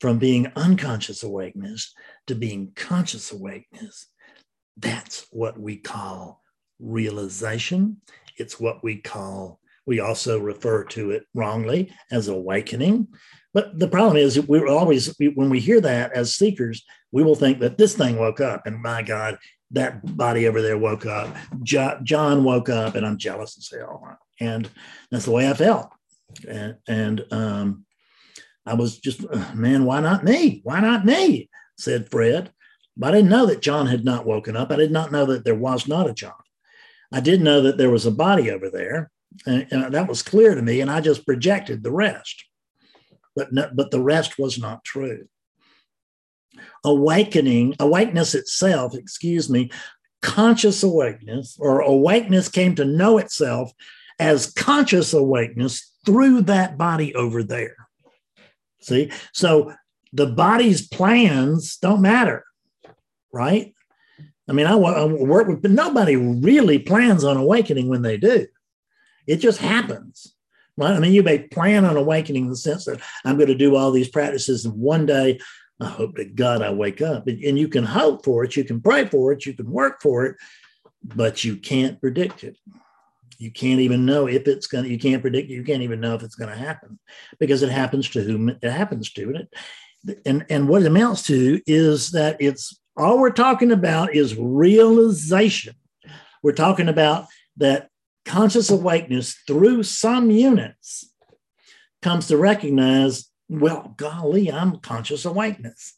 from 0.00 0.18
being 0.18 0.52
unconscious 0.56 1.22
awakeness 1.22 1.92
to 2.26 2.34
being 2.34 2.72
conscious 2.74 3.32
awakeness, 3.32 4.06
that's 4.76 5.26
what 5.30 5.58
we 5.58 5.76
call 5.76 6.42
realization. 6.78 7.98
It's 8.36 8.60
what 8.60 8.84
we 8.84 8.96
call, 8.96 9.60
we 9.86 10.00
also 10.00 10.38
refer 10.38 10.84
to 10.84 11.10
it 11.12 11.24
wrongly 11.34 11.92
as 12.10 12.28
awakening. 12.28 13.08
But 13.56 13.78
the 13.78 13.88
problem 13.88 14.18
is, 14.18 14.38
we're 14.38 14.68
always, 14.68 15.16
when 15.34 15.48
we 15.48 15.60
hear 15.60 15.80
that 15.80 16.12
as 16.12 16.34
seekers, 16.34 16.84
we 17.10 17.22
will 17.22 17.34
think 17.34 17.60
that 17.60 17.78
this 17.78 17.94
thing 17.96 18.18
woke 18.18 18.38
up, 18.38 18.66
and 18.66 18.82
my 18.82 19.00
God, 19.00 19.38
that 19.70 20.14
body 20.14 20.46
over 20.46 20.60
there 20.60 20.76
woke 20.76 21.06
up. 21.06 21.34
John 21.62 22.44
woke 22.44 22.68
up, 22.68 22.96
and 22.96 23.06
I'm 23.06 23.16
jealous 23.16 23.56
as 23.56 23.74
hell. 23.74 24.18
And 24.40 24.68
that's 25.10 25.24
the 25.24 25.30
way 25.30 25.48
I 25.48 25.54
felt. 25.54 25.88
And, 26.46 26.76
and 26.86 27.24
um, 27.30 27.86
I 28.66 28.74
was 28.74 28.98
just, 28.98 29.22
man, 29.54 29.86
why 29.86 30.00
not 30.00 30.22
me? 30.22 30.60
Why 30.62 30.80
not 30.80 31.06
me? 31.06 31.48
Said 31.78 32.10
Fred. 32.10 32.52
But 32.94 33.14
I 33.14 33.16
didn't 33.16 33.30
know 33.30 33.46
that 33.46 33.62
John 33.62 33.86
had 33.86 34.04
not 34.04 34.26
woken 34.26 34.54
up. 34.54 34.70
I 34.70 34.76
did 34.76 34.92
not 34.92 35.12
know 35.12 35.24
that 35.24 35.46
there 35.46 35.54
was 35.54 35.88
not 35.88 36.10
a 36.10 36.12
John. 36.12 36.34
I 37.10 37.20
did 37.20 37.40
know 37.40 37.62
that 37.62 37.78
there 37.78 37.90
was 37.90 38.04
a 38.04 38.10
body 38.10 38.50
over 38.50 38.68
there. 38.68 39.10
And, 39.46 39.66
and 39.70 39.94
that 39.94 40.08
was 40.08 40.22
clear 40.22 40.54
to 40.54 40.60
me. 40.60 40.82
And 40.82 40.90
I 40.90 41.00
just 41.00 41.24
projected 41.24 41.82
the 41.82 41.90
rest 41.90 42.44
but, 43.36 43.52
no, 43.52 43.70
but 43.72 43.90
the 43.90 44.02
rest 44.02 44.38
was 44.38 44.58
not 44.58 44.82
true. 44.84 45.28
Awakening, 46.84 47.76
awakeness 47.78 48.34
itself, 48.34 48.94
excuse 48.94 49.50
me, 49.50 49.70
conscious 50.22 50.82
awakeness 50.82 51.56
or 51.60 51.80
awakeness 51.80 52.48
came 52.48 52.74
to 52.74 52.84
know 52.84 53.18
itself 53.18 53.70
as 54.18 54.52
conscious 54.52 55.12
awakeness 55.12 55.92
through 56.06 56.40
that 56.42 56.78
body 56.78 57.14
over 57.14 57.42
there. 57.42 57.76
See, 58.80 59.10
so 59.32 59.74
the 60.12 60.26
body's 60.26 60.86
plans 60.86 61.76
don't 61.76 62.00
matter, 62.00 62.44
right? 63.32 63.74
I 64.48 64.52
mean, 64.52 64.66
I, 64.66 64.74
I 64.74 65.04
work 65.04 65.48
with, 65.48 65.60
but 65.60 65.72
nobody 65.72 66.16
really 66.16 66.78
plans 66.78 67.24
on 67.24 67.36
awakening 67.36 67.88
when 67.88 68.02
they 68.02 68.16
do. 68.16 68.46
It 69.26 69.38
just 69.38 69.58
happens. 69.58 70.35
Right? 70.76 70.92
I 70.92 70.98
mean, 70.98 71.12
you 71.12 71.22
may 71.22 71.38
plan 71.38 71.84
on 71.84 71.96
awakening 71.96 72.44
in 72.44 72.50
the 72.50 72.56
sense 72.56 72.84
that 72.84 73.00
I'm 73.24 73.36
going 73.36 73.48
to 73.48 73.54
do 73.54 73.76
all 73.76 73.90
these 73.90 74.08
practices, 74.08 74.64
and 74.64 74.74
one 74.74 75.06
day 75.06 75.38
I 75.80 75.86
hope 75.86 76.16
to 76.16 76.24
God 76.24 76.62
I 76.62 76.70
wake 76.70 77.02
up. 77.02 77.26
And 77.26 77.58
you 77.58 77.68
can 77.68 77.84
hope 77.84 78.24
for 78.24 78.44
it, 78.44 78.56
you 78.56 78.64
can 78.64 78.80
pray 78.80 79.06
for 79.06 79.32
it, 79.32 79.46
you 79.46 79.54
can 79.54 79.70
work 79.70 80.00
for 80.02 80.24
it, 80.26 80.36
but 81.02 81.44
you 81.44 81.56
can't 81.56 82.00
predict 82.00 82.44
it. 82.44 82.56
You 83.38 83.50
can't 83.50 83.80
even 83.80 84.06
know 84.06 84.26
if 84.26 84.48
it's 84.48 84.66
going 84.66 84.84
to, 84.84 84.90
you 84.90 84.98
can't 84.98 85.20
predict, 85.20 85.50
you 85.50 85.62
can't 85.62 85.82
even 85.82 86.00
know 86.00 86.14
if 86.14 86.22
it's 86.22 86.36
going 86.36 86.50
to 86.50 86.56
happen 86.56 86.98
because 87.38 87.62
it 87.62 87.70
happens 87.70 88.08
to 88.10 88.22
whom 88.22 88.48
it 88.48 88.62
happens 88.64 89.12
to. 89.12 89.28
And, 89.28 89.36
it, 89.36 90.22
and, 90.24 90.46
and 90.48 90.68
what 90.68 90.82
it 90.82 90.86
amounts 90.86 91.24
to 91.24 91.60
is 91.66 92.12
that 92.12 92.38
it's 92.40 92.80
all 92.96 93.18
we're 93.18 93.30
talking 93.30 93.72
about 93.72 94.14
is 94.14 94.36
realization. 94.36 95.74
We're 96.42 96.52
talking 96.52 96.88
about 96.88 97.26
that 97.58 97.90
conscious 98.26 98.70
awakeness 98.70 99.34
through 99.46 99.84
some 99.84 100.30
units 100.30 101.10
comes 102.02 102.26
to 102.28 102.36
recognize, 102.36 103.30
well, 103.48 103.94
golly, 103.96 104.50
I'm 104.50 104.80
conscious 104.80 105.24
awakeness. 105.24 105.94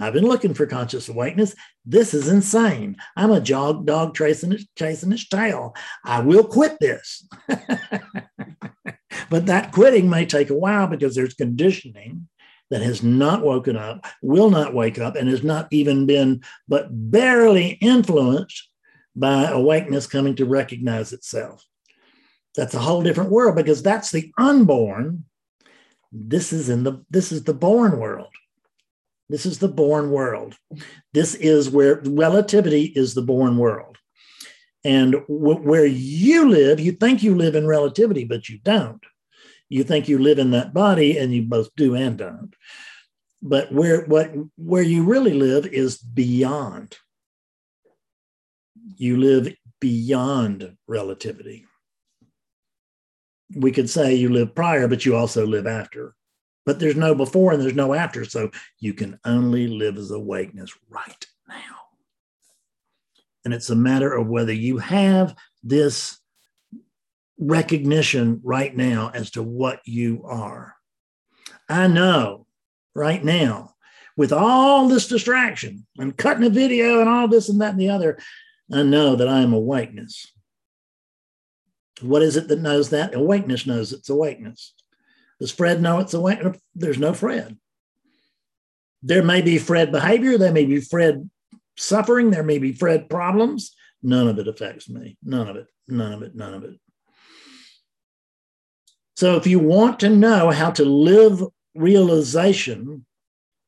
I've 0.00 0.14
been 0.14 0.26
looking 0.26 0.54
for 0.54 0.66
conscious 0.66 1.08
awakeness. 1.08 1.54
This 1.84 2.14
is 2.14 2.28
insane. 2.28 2.96
I'm 3.16 3.30
a 3.30 3.40
jog 3.40 3.84
dog 3.84 4.16
chasing 4.16 4.52
its, 4.52 4.64
chasing 4.76 5.12
its 5.12 5.28
tail. 5.28 5.74
I 6.04 6.20
will 6.20 6.44
quit 6.44 6.78
this. 6.80 7.28
but 9.30 9.46
that 9.46 9.72
quitting 9.72 10.08
may 10.08 10.24
take 10.24 10.50
a 10.50 10.56
while 10.56 10.86
because 10.86 11.14
there's 11.14 11.34
conditioning 11.34 12.28
that 12.70 12.82
has 12.82 13.02
not 13.02 13.42
woken 13.42 13.76
up, 13.76 14.06
will 14.22 14.50
not 14.50 14.72
wake 14.72 14.98
up, 14.98 15.14
and 15.14 15.28
has 15.28 15.42
not 15.42 15.68
even 15.70 16.06
been 16.06 16.42
but 16.66 16.88
barely 16.90 17.72
influenced 17.82 18.68
by 19.14 19.44
awakeness 19.44 20.06
coming 20.06 20.34
to 20.36 20.46
recognize 20.46 21.12
itself. 21.12 21.64
That's 22.54 22.74
a 22.74 22.80
whole 22.80 23.02
different 23.02 23.30
world 23.30 23.56
because 23.56 23.82
that's 23.82 24.10
the 24.10 24.32
unborn. 24.36 25.24
This 26.12 26.52
is 26.52 26.68
in 26.68 26.84
the 26.84 27.04
this 27.10 27.32
is 27.32 27.44
the 27.44 27.54
born 27.54 27.98
world. 27.98 28.28
This 29.28 29.46
is 29.46 29.58
the 29.58 29.68
born 29.68 30.10
world. 30.10 30.54
This 31.14 31.34
is 31.34 31.70
where 31.70 32.02
relativity 32.04 32.84
is 32.84 33.14
the 33.14 33.22
born 33.22 33.56
world. 33.56 33.96
And 34.84 35.12
w- 35.12 35.60
where 35.60 35.86
you 35.86 36.50
live, 36.50 36.80
you 36.80 36.92
think 36.92 37.22
you 37.22 37.34
live 37.34 37.54
in 37.54 37.66
relativity, 37.66 38.24
but 38.24 38.48
you 38.50 38.58
don't. 38.58 39.02
You 39.70 39.84
think 39.84 40.06
you 40.06 40.18
live 40.18 40.38
in 40.38 40.50
that 40.50 40.74
body, 40.74 41.16
and 41.16 41.32
you 41.32 41.42
both 41.42 41.74
do 41.76 41.94
and 41.94 42.18
don't. 42.18 42.54
But 43.40 43.72
where 43.72 44.04
what 44.04 44.32
where 44.58 44.82
you 44.82 45.04
really 45.04 45.32
live 45.32 45.64
is 45.66 45.96
beyond. 45.96 46.98
You 48.98 49.16
live 49.16 49.54
beyond 49.80 50.76
relativity 50.86 51.64
we 53.54 53.72
could 53.72 53.90
say 53.90 54.14
you 54.14 54.28
live 54.28 54.54
prior, 54.54 54.88
but 54.88 55.04
you 55.04 55.16
also 55.16 55.46
live 55.46 55.66
after. 55.66 56.14
But 56.64 56.78
there's 56.78 56.96
no 56.96 57.14
before 57.14 57.52
and 57.52 57.62
there's 57.62 57.74
no 57.74 57.94
after. 57.94 58.24
So 58.24 58.50
you 58.78 58.94
can 58.94 59.18
only 59.24 59.66
live 59.66 59.96
as 59.96 60.10
awakeness 60.10 60.72
right 60.88 61.26
now. 61.48 61.76
And 63.44 63.52
it's 63.52 63.70
a 63.70 63.76
matter 63.76 64.12
of 64.12 64.28
whether 64.28 64.52
you 64.52 64.78
have 64.78 65.34
this 65.64 66.18
recognition 67.38 68.40
right 68.44 68.74
now 68.76 69.10
as 69.12 69.30
to 69.32 69.42
what 69.42 69.80
you 69.84 70.22
are. 70.24 70.76
I 71.68 71.88
know 71.88 72.46
right 72.94 73.24
now, 73.24 73.74
with 74.16 74.32
all 74.32 74.88
this 74.88 75.08
distraction 75.08 75.86
and 75.98 76.16
cutting 76.16 76.44
a 76.44 76.50
video 76.50 77.00
and 77.00 77.08
all 77.08 77.28
this 77.28 77.48
and 77.48 77.60
that 77.60 77.72
and 77.72 77.80
the 77.80 77.88
other, 77.88 78.18
I 78.72 78.82
know 78.82 79.16
that 79.16 79.28
I 79.28 79.40
am 79.40 79.52
awakeness. 79.52 80.30
What 82.00 82.22
is 82.22 82.36
it 82.36 82.48
that 82.48 82.60
knows 82.60 82.90
that? 82.90 83.14
Awakeness 83.14 83.66
knows 83.66 83.92
it's 83.92 84.08
awakeness. 84.08 84.74
Does 85.38 85.52
Fred 85.52 85.82
know 85.82 85.98
it's 85.98 86.14
awakeness? 86.14 86.58
There's 86.74 86.98
no 86.98 87.12
Fred. 87.12 87.58
There 89.02 89.22
may 89.22 89.42
be 89.42 89.58
Fred 89.58 89.92
behavior, 89.92 90.38
there 90.38 90.52
may 90.52 90.64
be 90.64 90.80
Fred 90.80 91.28
suffering, 91.76 92.30
there 92.30 92.44
may 92.44 92.58
be 92.58 92.72
Fred 92.72 93.10
problems. 93.10 93.74
None 94.02 94.28
of 94.28 94.38
it 94.38 94.48
affects 94.48 94.88
me. 94.88 95.16
None 95.22 95.48
of 95.48 95.56
it. 95.56 95.66
None 95.88 96.12
of 96.12 96.22
it. 96.22 96.34
None 96.34 96.54
of 96.54 96.64
it. 96.64 96.78
So 99.16 99.36
if 99.36 99.46
you 99.46 99.58
want 99.58 100.00
to 100.00 100.08
know 100.08 100.50
how 100.50 100.70
to 100.72 100.84
live 100.84 101.42
realization 101.74 103.06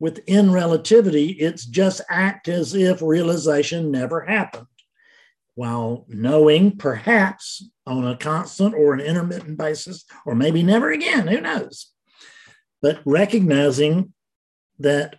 within 0.01 0.53
relativity, 0.53 1.31
it's 1.31 1.65
just 1.65 2.01
act 2.09 2.49
as 2.49 2.75
if 2.75 3.03
realization 3.03 3.91
never 3.91 4.25
happened 4.25 4.67
while 5.55 6.05
knowing 6.09 6.77
perhaps 6.77 7.69
on 7.87 8.07
a 8.07 8.17
constant 8.17 8.75
or 8.75 8.95
an 8.95 9.01
intermittent 9.01 9.59
basis, 9.59 10.05
or 10.25 10.35
maybe 10.35 10.63
never 10.63 10.91
again, 10.91 11.27
who 11.27 11.41
knows? 11.41 11.93
But 12.81 13.01
recognizing 13.05 14.13
that 14.79 15.17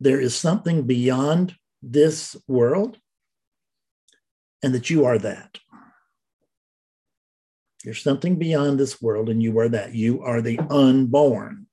there 0.00 0.20
is 0.20 0.34
something 0.34 0.86
beyond 0.86 1.54
this 1.82 2.36
world 2.46 2.98
and 4.62 4.74
that 4.74 4.90
you 4.90 5.04
are 5.04 5.18
that. 5.18 5.58
There's 7.84 8.02
something 8.02 8.36
beyond 8.36 8.80
this 8.80 9.02
world, 9.02 9.28
and 9.28 9.42
you 9.42 9.58
are 9.58 9.68
that. 9.68 9.94
You 9.94 10.22
are 10.22 10.40
the 10.40 10.58
unborn. 10.70 11.66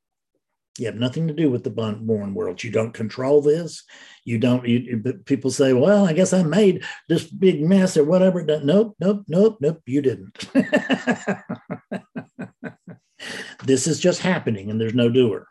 You 0.77 0.85
have 0.85 0.95
nothing 0.95 1.27
to 1.27 1.33
do 1.33 1.51
with 1.51 1.63
the 1.63 1.69
born 1.69 2.33
world. 2.33 2.63
You 2.63 2.71
don't 2.71 2.93
control 2.93 3.41
this. 3.41 3.83
You 4.23 4.37
don't. 4.37 4.65
You, 4.65 5.01
people 5.25 5.51
say, 5.51 5.73
"Well, 5.73 6.05
I 6.05 6.13
guess 6.13 6.31
I 6.31 6.43
made 6.43 6.83
this 7.09 7.25
big 7.25 7.61
mess 7.61 7.97
or 7.97 8.05
whatever." 8.05 8.43
Nope, 8.43 8.95
nope, 8.99 9.25
nope, 9.27 9.57
nope. 9.59 9.81
You 9.85 10.01
didn't. 10.01 10.49
this 13.65 13.85
is 13.85 13.99
just 13.99 14.21
happening, 14.21 14.71
and 14.71 14.79
there's 14.79 14.93
no 14.93 15.09
doer. 15.09 15.47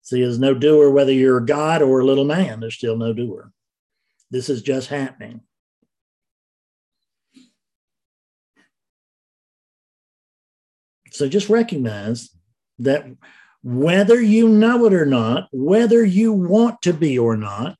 See, 0.00 0.22
there's 0.22 0.38
no 0.38 0.54
doer 0.54 0.90
whether 0.90 1.12
you're 1.12 1.38
a 1.38 1.46
god 1.46 1.82
or 1.82 2.00
a 2.00 2.06
little 2.06 2.24
man. 2.24 2.60
There's 2.60 2.74
still 2.74 2.96
no 2.96 3.12
doer. 3.12 3.52
This 4.30 4.48
is 4.48 4.62
just 4.62 4.88
happening. 4.88 5.42
So 11.10 11.28
just 11.28 11.50
recognize 11.50 12.30
that 12.78 13.04
whether 13.62 14.20
you 14.20 14.48
know 14.48 14.86
it 14.86 14.92
or 14.92 15.06
not, 15.06 15.48
whether 15.52 16.04
you 16.04 16.32
want 16.32 16.82
to 16.82 16.92
be 16.92 17.18
or 17.18 17.36
not, 17.36 17.78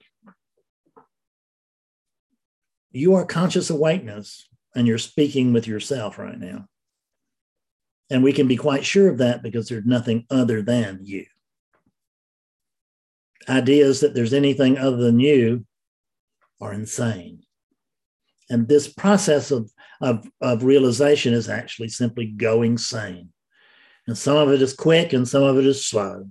you 2.91 3.15
are 3.15 3.25
conscious 3.25 3.71
awakeness 3.71 4.49
and 4.75 4.87
you're 4.87 4.99
speaking 4.99 5.53
with 5.53 5.67
yourself 5.67 6.19
right 6.19 6.39
now. 6.39 6.67
And 8.11 8.23
we 8.23 8.33
can 8.33 8.47
be 8.47 8.57
quite 8.57 8.85
sure 8.85 9.09
of 9.09 9.19
that 9.19 9.43
because 9.43 9.69
there's 9.69 9.87
nothing 9.87 10.27
other 10.31 10.63
than 10.63 11.01
you. 11.03 11.25
Ideas 13.49 14.01
that 14.01 14.15
there's 14.15 14.35
anything 14.35 14.79
other 14.79 14.99
than 14.99 15.19
you 15.19 15.67
are 16.61 16.73
insane. 16.73 17.43
And 18.51 18.69
this 18.69 18.87
process 18.87 19.51
of 19.51 19.71
of, 20.03 20.29
of 20.41 20.65
realization 20.65 21.33
is 21.33 21.49
actually 21.49 21.89
simply 21.89 22.27
going 22.27 22.77
sane. 22.77 23.32
And 24.13 24.19
some 24.19 24.37
of 24.37 24.51
it 24.51 24.61
is 24.61 24.75
quick 24.75 25.15
and 25.15 25.27
some 25.27 25.43
of 25.43 25.57
it 25.57 25.65
is 25.65 25.87
slow. 25.87 26.29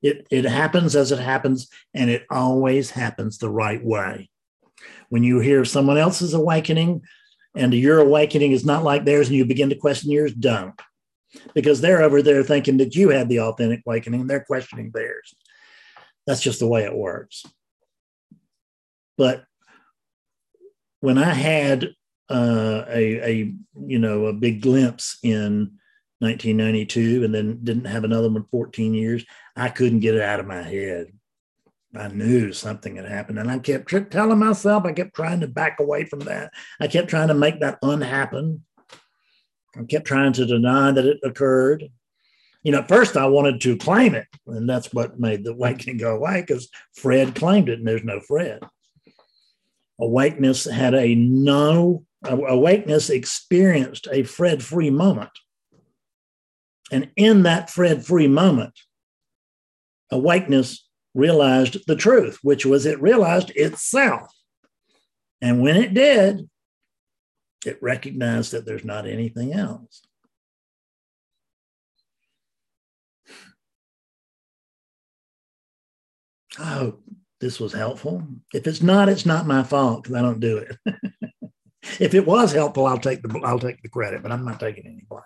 It, 0.00 0.28
it 0.30 0.44
happens 0.44 0.94
as 0.94 1.10
it 1.10 1.18
happens, 1.18 1.68
and 1.92 2.08
it 2.08 2.24
always 2.30 2.88
happens 2.88 3.36
the 3.36 3.50
right 3.50 3.84
way. 3.84 4.30
When 5.08 5.24
you 5.24 5.40
hear 5.40 5.64
someone 5.64 5.98
else's 5.98 6.34
awakening 6.34 7.02
and 7.56 7.74
your 7.74 7.98
awakening 7.98 8.52
is 8.52 8.64
not 8.64 8.84
like 8.84 9.04
theirs 9.04 9.26
and 9.26 9.36
you 9.36 9.44
begin 9.44 9.70
to 9.70 9.74
question 9.74 10.12
yours, 10.12 10.32
don't. 10.32 10.80
Because 11.52 11.80
they're 11.80 12.00
over 12.00 12.22
there 12.22 12.44
thinking 12.44 12.76
that 12.76 12.94
you 12.94 13.08
had 13.08 13.28
the 13.28 13.40
authentic 13.40 13.82
awakening 13.84 14.20
and 14.20 14.30
they're 14.30 14.44
questioning 14.44 14.92
theirs. 14.94 15.34
That's 16.28 16.42
just 16.42 16.60
the 16.60 16.68
way 16.68 16.84
it 16.84 16.94
works. 16.94 17.44
But 19.18 19.42
when 21.00 21.18
I 21.18 21.34
had 21.34 21.88
uh, 22.30 22.84
a, 22.86 23.30
a 23.30 23.54
you 23.84 23.98
know 23.98 24.26
a 24.26 24.32
big 24.32 24.62
glimpse 24.62 25.18
in 25.24 25.80
1992 26.24 27.24
and 27.24 27.34
then 27.34 27.60
didn't 27.62 27.84
have 27.84 28.04
another 28.04 28.30
one 28.30 28.44
14 28.50 28.94
years 28.94 29.24
i 29.56 29.68
couldn't 29.68 30.00
get 30.00 30.14
it 30.14 30.22
out 30.22 30.40
of 30.40 30.46
my 30.46 30.62
head 30.62 31.08
i 31.96 32.08
knew 32.08 32.52
something 32.52 32.96
had 32.96 33.06
happened 33.06 33.38
and 33.38 33.50
i 33.50 33.58
kept 33.58 33.92
telling 34.10 34.38
myself 34.38 34.84
i 34.84 34.92
kept 34.92 35.14
trying 35.14 35.40
to 35.40 35.46
back 35.46 35.78
away 35.80 36.04
from 36.04 36.20
that 36.20 36.52
i 36.80 36.86
kept 36.86 37.08
trying 37.08 37.28
to 37.28 37.34
make 37.34 37.60
that 37.60 37.78
unhappen 37.82 38.64
i 39.76 39.84
kept 39.84 40.06
trying 40.06 40.32
to 40.32 40.46
deny 40.46 40.90
that 40.90 41.06
it 41.06 41.20
occurred 41.22 41.90
you 42.64 42.72
know, 42.72 42.78
at 42.78 42.88
first 42.88 43.16
I 43.16 43.26
wanted 43.26 43.60
to 43.60 43.76
claim 43.76 44.14
it, 44.14 44.26
and 44.46 44.68
that's 44.68 44.92
what 44.92 45.20
made 45.20 45.44
the 45.44 45.50
awakening 45.50 45.98
go 45.98 46.16
away 46.16 46.40
because 46.40 46.70
Fred 46.94 47.34
claimed 47.34 47.68
it, 47.68 47.78
and 47.78 47.86
there's 47.86 48.02
no 48.02 48.20
Fred. 48.20 48.62
Awakeness 50.00 50.64
had 50.64 50.94
a 50.94 51.14
no 51.14 52.04
awakeness 52.24 53.10
experienced 53.10 54.08
a 54.10 54.22
Fred 54.22 54.62
free 54.62 54.88
moment. 54.88 55.30
And 56.94 57.10
in 57.16 57.42
that 57.42 57.70
Fred 57.70 58.06
free 58.06 58.28
moment, 58.28 58.78
awakeness 60.12 60.88
realized 61.12 61.88
the 61.88 61.96
truth, 61.96 62.38
which 62.42 62.64
was 62.64 62.86
it 62.86 63.02
realized 63.02 63.50
itself. 63.56 64.32
And 65.40 65.60
when 65.60 65.74
it 65.74 65.92
did, 65.92 66.48
it 67.66 67.82
recognized 67.82 68.52
that 68.52 68.64
there's 68.64 68.84
not 68.84 69.08
anything 69.08 69.52
else. 69.52 70.02
Oh, 76.60 77.00
this 77.40 77.58
was 77.58 77.72
helpful. 77.72 78.24
If 78.52 78.68
it's 78.68 78.82
not, 78.82 79.08
it's 79.08 79.26
not 79.26 79.48
my 79.48 79.64
fault 79.64 80.04
because 80.04 80.14
I 80.14 80.22
don't 80.22 80.38
do 80.38 80.58
it. 80.58 80.76
if 81.98 82.14
it 82.14 82.24
was 82.24 82.52
helpful, 82.52 82.86
I'll 82.86 82.98
take 82.98 83.20
the 83.20 83.40
I'll 83.44 83.58
take 83.58 83.82
the 83.82 83.88
credit, 83.88 84.22
but 84.22 84.30
I'm 84.30 84.44
not 84.44 84.60
taking 84.60 84.86
any 84.86 85.04
blame. 85.08 85.22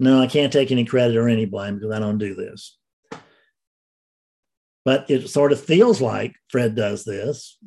No, 0.00 0.18
I 0.18 0.26
can't 0.26 0.50
take 0.50 0.72
any 0.72 0.86
credit 0.86 1.14
or 1.18 1.28
any 1.28 1.44
blame 1.44 1.74
because 1.74 1.92
I 1.92 1.98
don't 1.98 2.16
do 2.16 2.34
this. 2.34 2.78
But 4.82 5.10
it 5.10 5.28
sort 5.28 5.52
of 5.52 5.60
feels 5.60 6.00
like 6.00 6.34
Fred 6.48 6.74
does 6.74 7.04
this. 7.04 7.58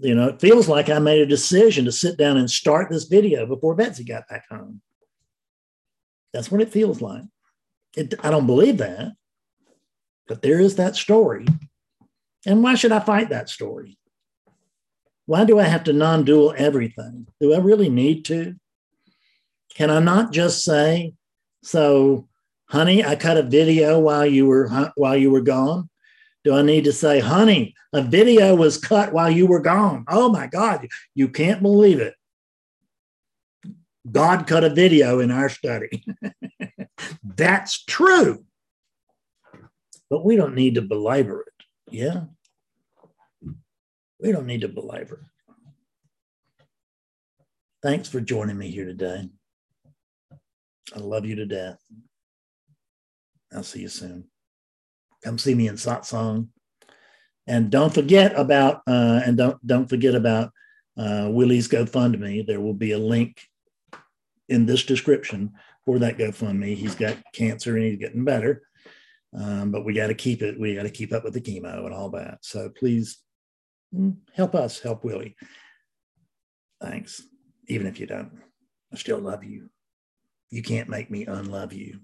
You 0.00 0.16
know, 0.16 0.26
it 0.26 0.40
feels 0.40 0.68
like 0.68 0.90
I 0.90 0.98
made 0.98 1.22
a 1.22 1.26
decision 1.26 1.84
to 1.84 1.92
sit 1.92 2.18
down 2.18 2.36
and 2.36 2.50
start 2.50 2.90
this 2.90 3.04
video 3.04 3.46
before 3.46 3.76
Betsy 3.76 4.02
got 4.02 4.28
back 4.28 4.46
home. 4.50 4.80
That's 6.32 6.50
what 6.50 6.60
it 6.60 6.72
feels 6.72 7.00
like. 7.00 7.22
It, 7.96 8.12
I 8.24 8.30
don't 8.32 8.46
believe 8.46 8.78
that, 8.78 9.12
but 10.26 10.42
there 10.42 10.58
is 10.58 10.76
that 10.76 10.96
story. 10.96 11.46
And 12.44 12.60
why 12.60 12.74
should 12.74 12.92
I 12.92 12.98
fight 12.98 13.28
that 13.28 13.48
story? 13.48 13.98
Why 15.26 15.44
do 15.44 15.60
I 15.60 15.64
have 15.64 15.84
to 15.84 15.92
non 15.92 16.24
dual 16.24 16.54
everything? 16.56 17.28
Do 17.40 17.54
I 17.54 17.58
really 17.58 17.88
need 17.88 18.24
to? 18.26 18.56
Can 19.74 19.90
I 19.90 20.00
not 20.00 20.32
just 20.32 20.64
say, 20.64 21.14
so, 21.68 22.26
honey, 22.70 23.04
I 23.04 23.14
cut 23.14 23.36
a 23.36 23.42
video 23.42 23.98
while 23.98 24.24
you 24.24 24.46
were 24.46 24.90
while 24.94 25.18
you 25.18 25.30
were 25.30 25.42
gone? 25.42 25.90
Do 26.42 26.54
I 26.54 26.62
need 26.62 26.84
to 26.84 26.94
say, 26.94 27.20
honey, 27.20 27.74
a 27.92 28.00
video 28.00 28.54
was 28.54 28.78
cut 28.78 29.12
while 29.12 29.28
you 29.28 29.46
were 29.46 29.60
gone? 29.60 30.06
Oh 30.08 30.30
my 30.30 30.46
God, 30.46 30.88
you 31.14 31.28
can't 31.28 31.60
believe 31.60 32.00
it. 32.00 32.14
God 34.10 34.46
cut 34.46 34.64
a 34.64 34.70
video 34.70 35.20
in 35.20 35.30
our 35.30 35.50
study. 35.50 36.06
That's 37.22 37.84
true. 37.84 38.46
But 40.08 40.24
we 40.24 40.36
don't 40.36 40.54
need 40.54 40.76
to 40.76 40.82
belabor 40.82 41.44
it. 41.48 41.66
Yeah. 41.90 42.22
We 44.18 44.32
don't 44.32 44.46
need 44.46 44.62
to 44.62 44.68
belabor. 44.68 45.26
Thanks 47.82 48.08
for 48.08 48.22
joining 48.22 48.56
me 48.56 48.70
here 48.70 48.86
today. 48.86 49.28
I 50.94 51.00
love 51.00 51.24
you 51.24 51.36
to 51.36 51.46
death. 51.46 51.78
I'll 53.54 53.62
see 53.62 53.80
you 53.80 53.88
soon. 53.88 54.24
Come 55.24 55.38
see 55.38 55.54
me 55.54 55.68
in 55.68 55.76
Satsang. 55.76 56.48
And 57.46 57.70
don't 57.70 57.92
forget 57.94 58.38
about 58.38 58.82
uh, 58.86 59.20
and 59.24 59.36
don't 59.36 59.66
don't 59.66 59.88
forget 59.88 60.14
about 60.14 60.52
uh, 60.98 61.28
Willie's 61.30 61.68
GoFundMe. 61.68 62.46
There 62.46 62.60
will 62.60 62.74
be 62.74 62.92
a 62.92 62.98
link 62.98 63.40
in 64.48 64.66
this 64.66 64.84
description 64.84 65.52
for 65.86 65.98
that 65.98 66.18
GoFundMe. 66.18 66.76
He's 66.76 66.94
got 66.94 67.16
cancer 67.32 67.76
and 67.76 67.86
he's 67.86 67.98
getting 67.98 68.24
better, 68.24 68.62
um, 69.34 69.70
but 69.70 69.84
we 69.84 69.94
got 69.94 70.08
to 70.08 70.14
keep 70.14 70.42
it. 70.42 70.60
We 70.60 70.74
got 70.74 70.82
to 70.82 70.90
keep 70.90 71.12
up 71.12 71.24
with 71.24 71.32
the 71.32 71.40
chemo 71.40 71.86
and 71.86 71.94
all 71.94 72.10
that. 72.10 72.38
So 72.42 72.68
please 72.68 73.18
Mm, 73.94 74.16
help 74.34 74.54
us 74.54 74.80
help 74.80 75.04
Willie. 75.04 75.36
Thanks. 76.80 77.22
Even 77.68 77.86
if 77.86 78.00
you 78.00 78.06
don't, 78.06 78.32
I 78.92 78.96
still 78.96 79.18
love 79.18 79.44
you. 79.44 79.68
You 80.50 80.62
can't 80.62 80.88
make 80.88 81.10
me 81.10 81.26
unlove 81.26 81.72
you. 81.72 82.00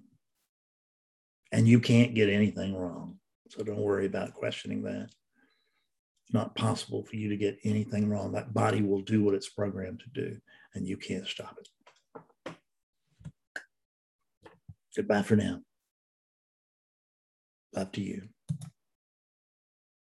and 1.53 1.69
you 1.69 1.79
can't 1.81 2.15
get 2.15 2.29
anything 2.29 2.75
wrong. 2.77 3.17
So 3.49 3.63
don't 3.63 3.79
worry 3.81 4.07
about 4.07 4.35
questioning 4.35 4.83
that. 4.83 5.05
It's 6.25 6.35
not 6.35 6.57
possible 6.57 7.05
for 7.05 7.17
you 7.17 7.29
to 7.29 7.37
get 7.37 7.59
anything 7.65 8.09
wrong. 8.09 8.33
That 8.33 8.53
body 8.53 8.83
will 8.83 9.03
do 9.03 9.23
what 9.23 9.35
it's 9.35 9.49
programmed 9.51 10.01
to 10.01 10.11
do, 10.11 10.39
and 10.75 10.87
you 10.87 10.97
can't 10.97 11.27
stop 11.29 11.57
it. 11.61 12.55
Goodbye 14.97 15.23
for 15.23 15.37
now. 15.37 15.61
Up 17.77 17.93
to 17.93 18.01
you. 18.03 18.29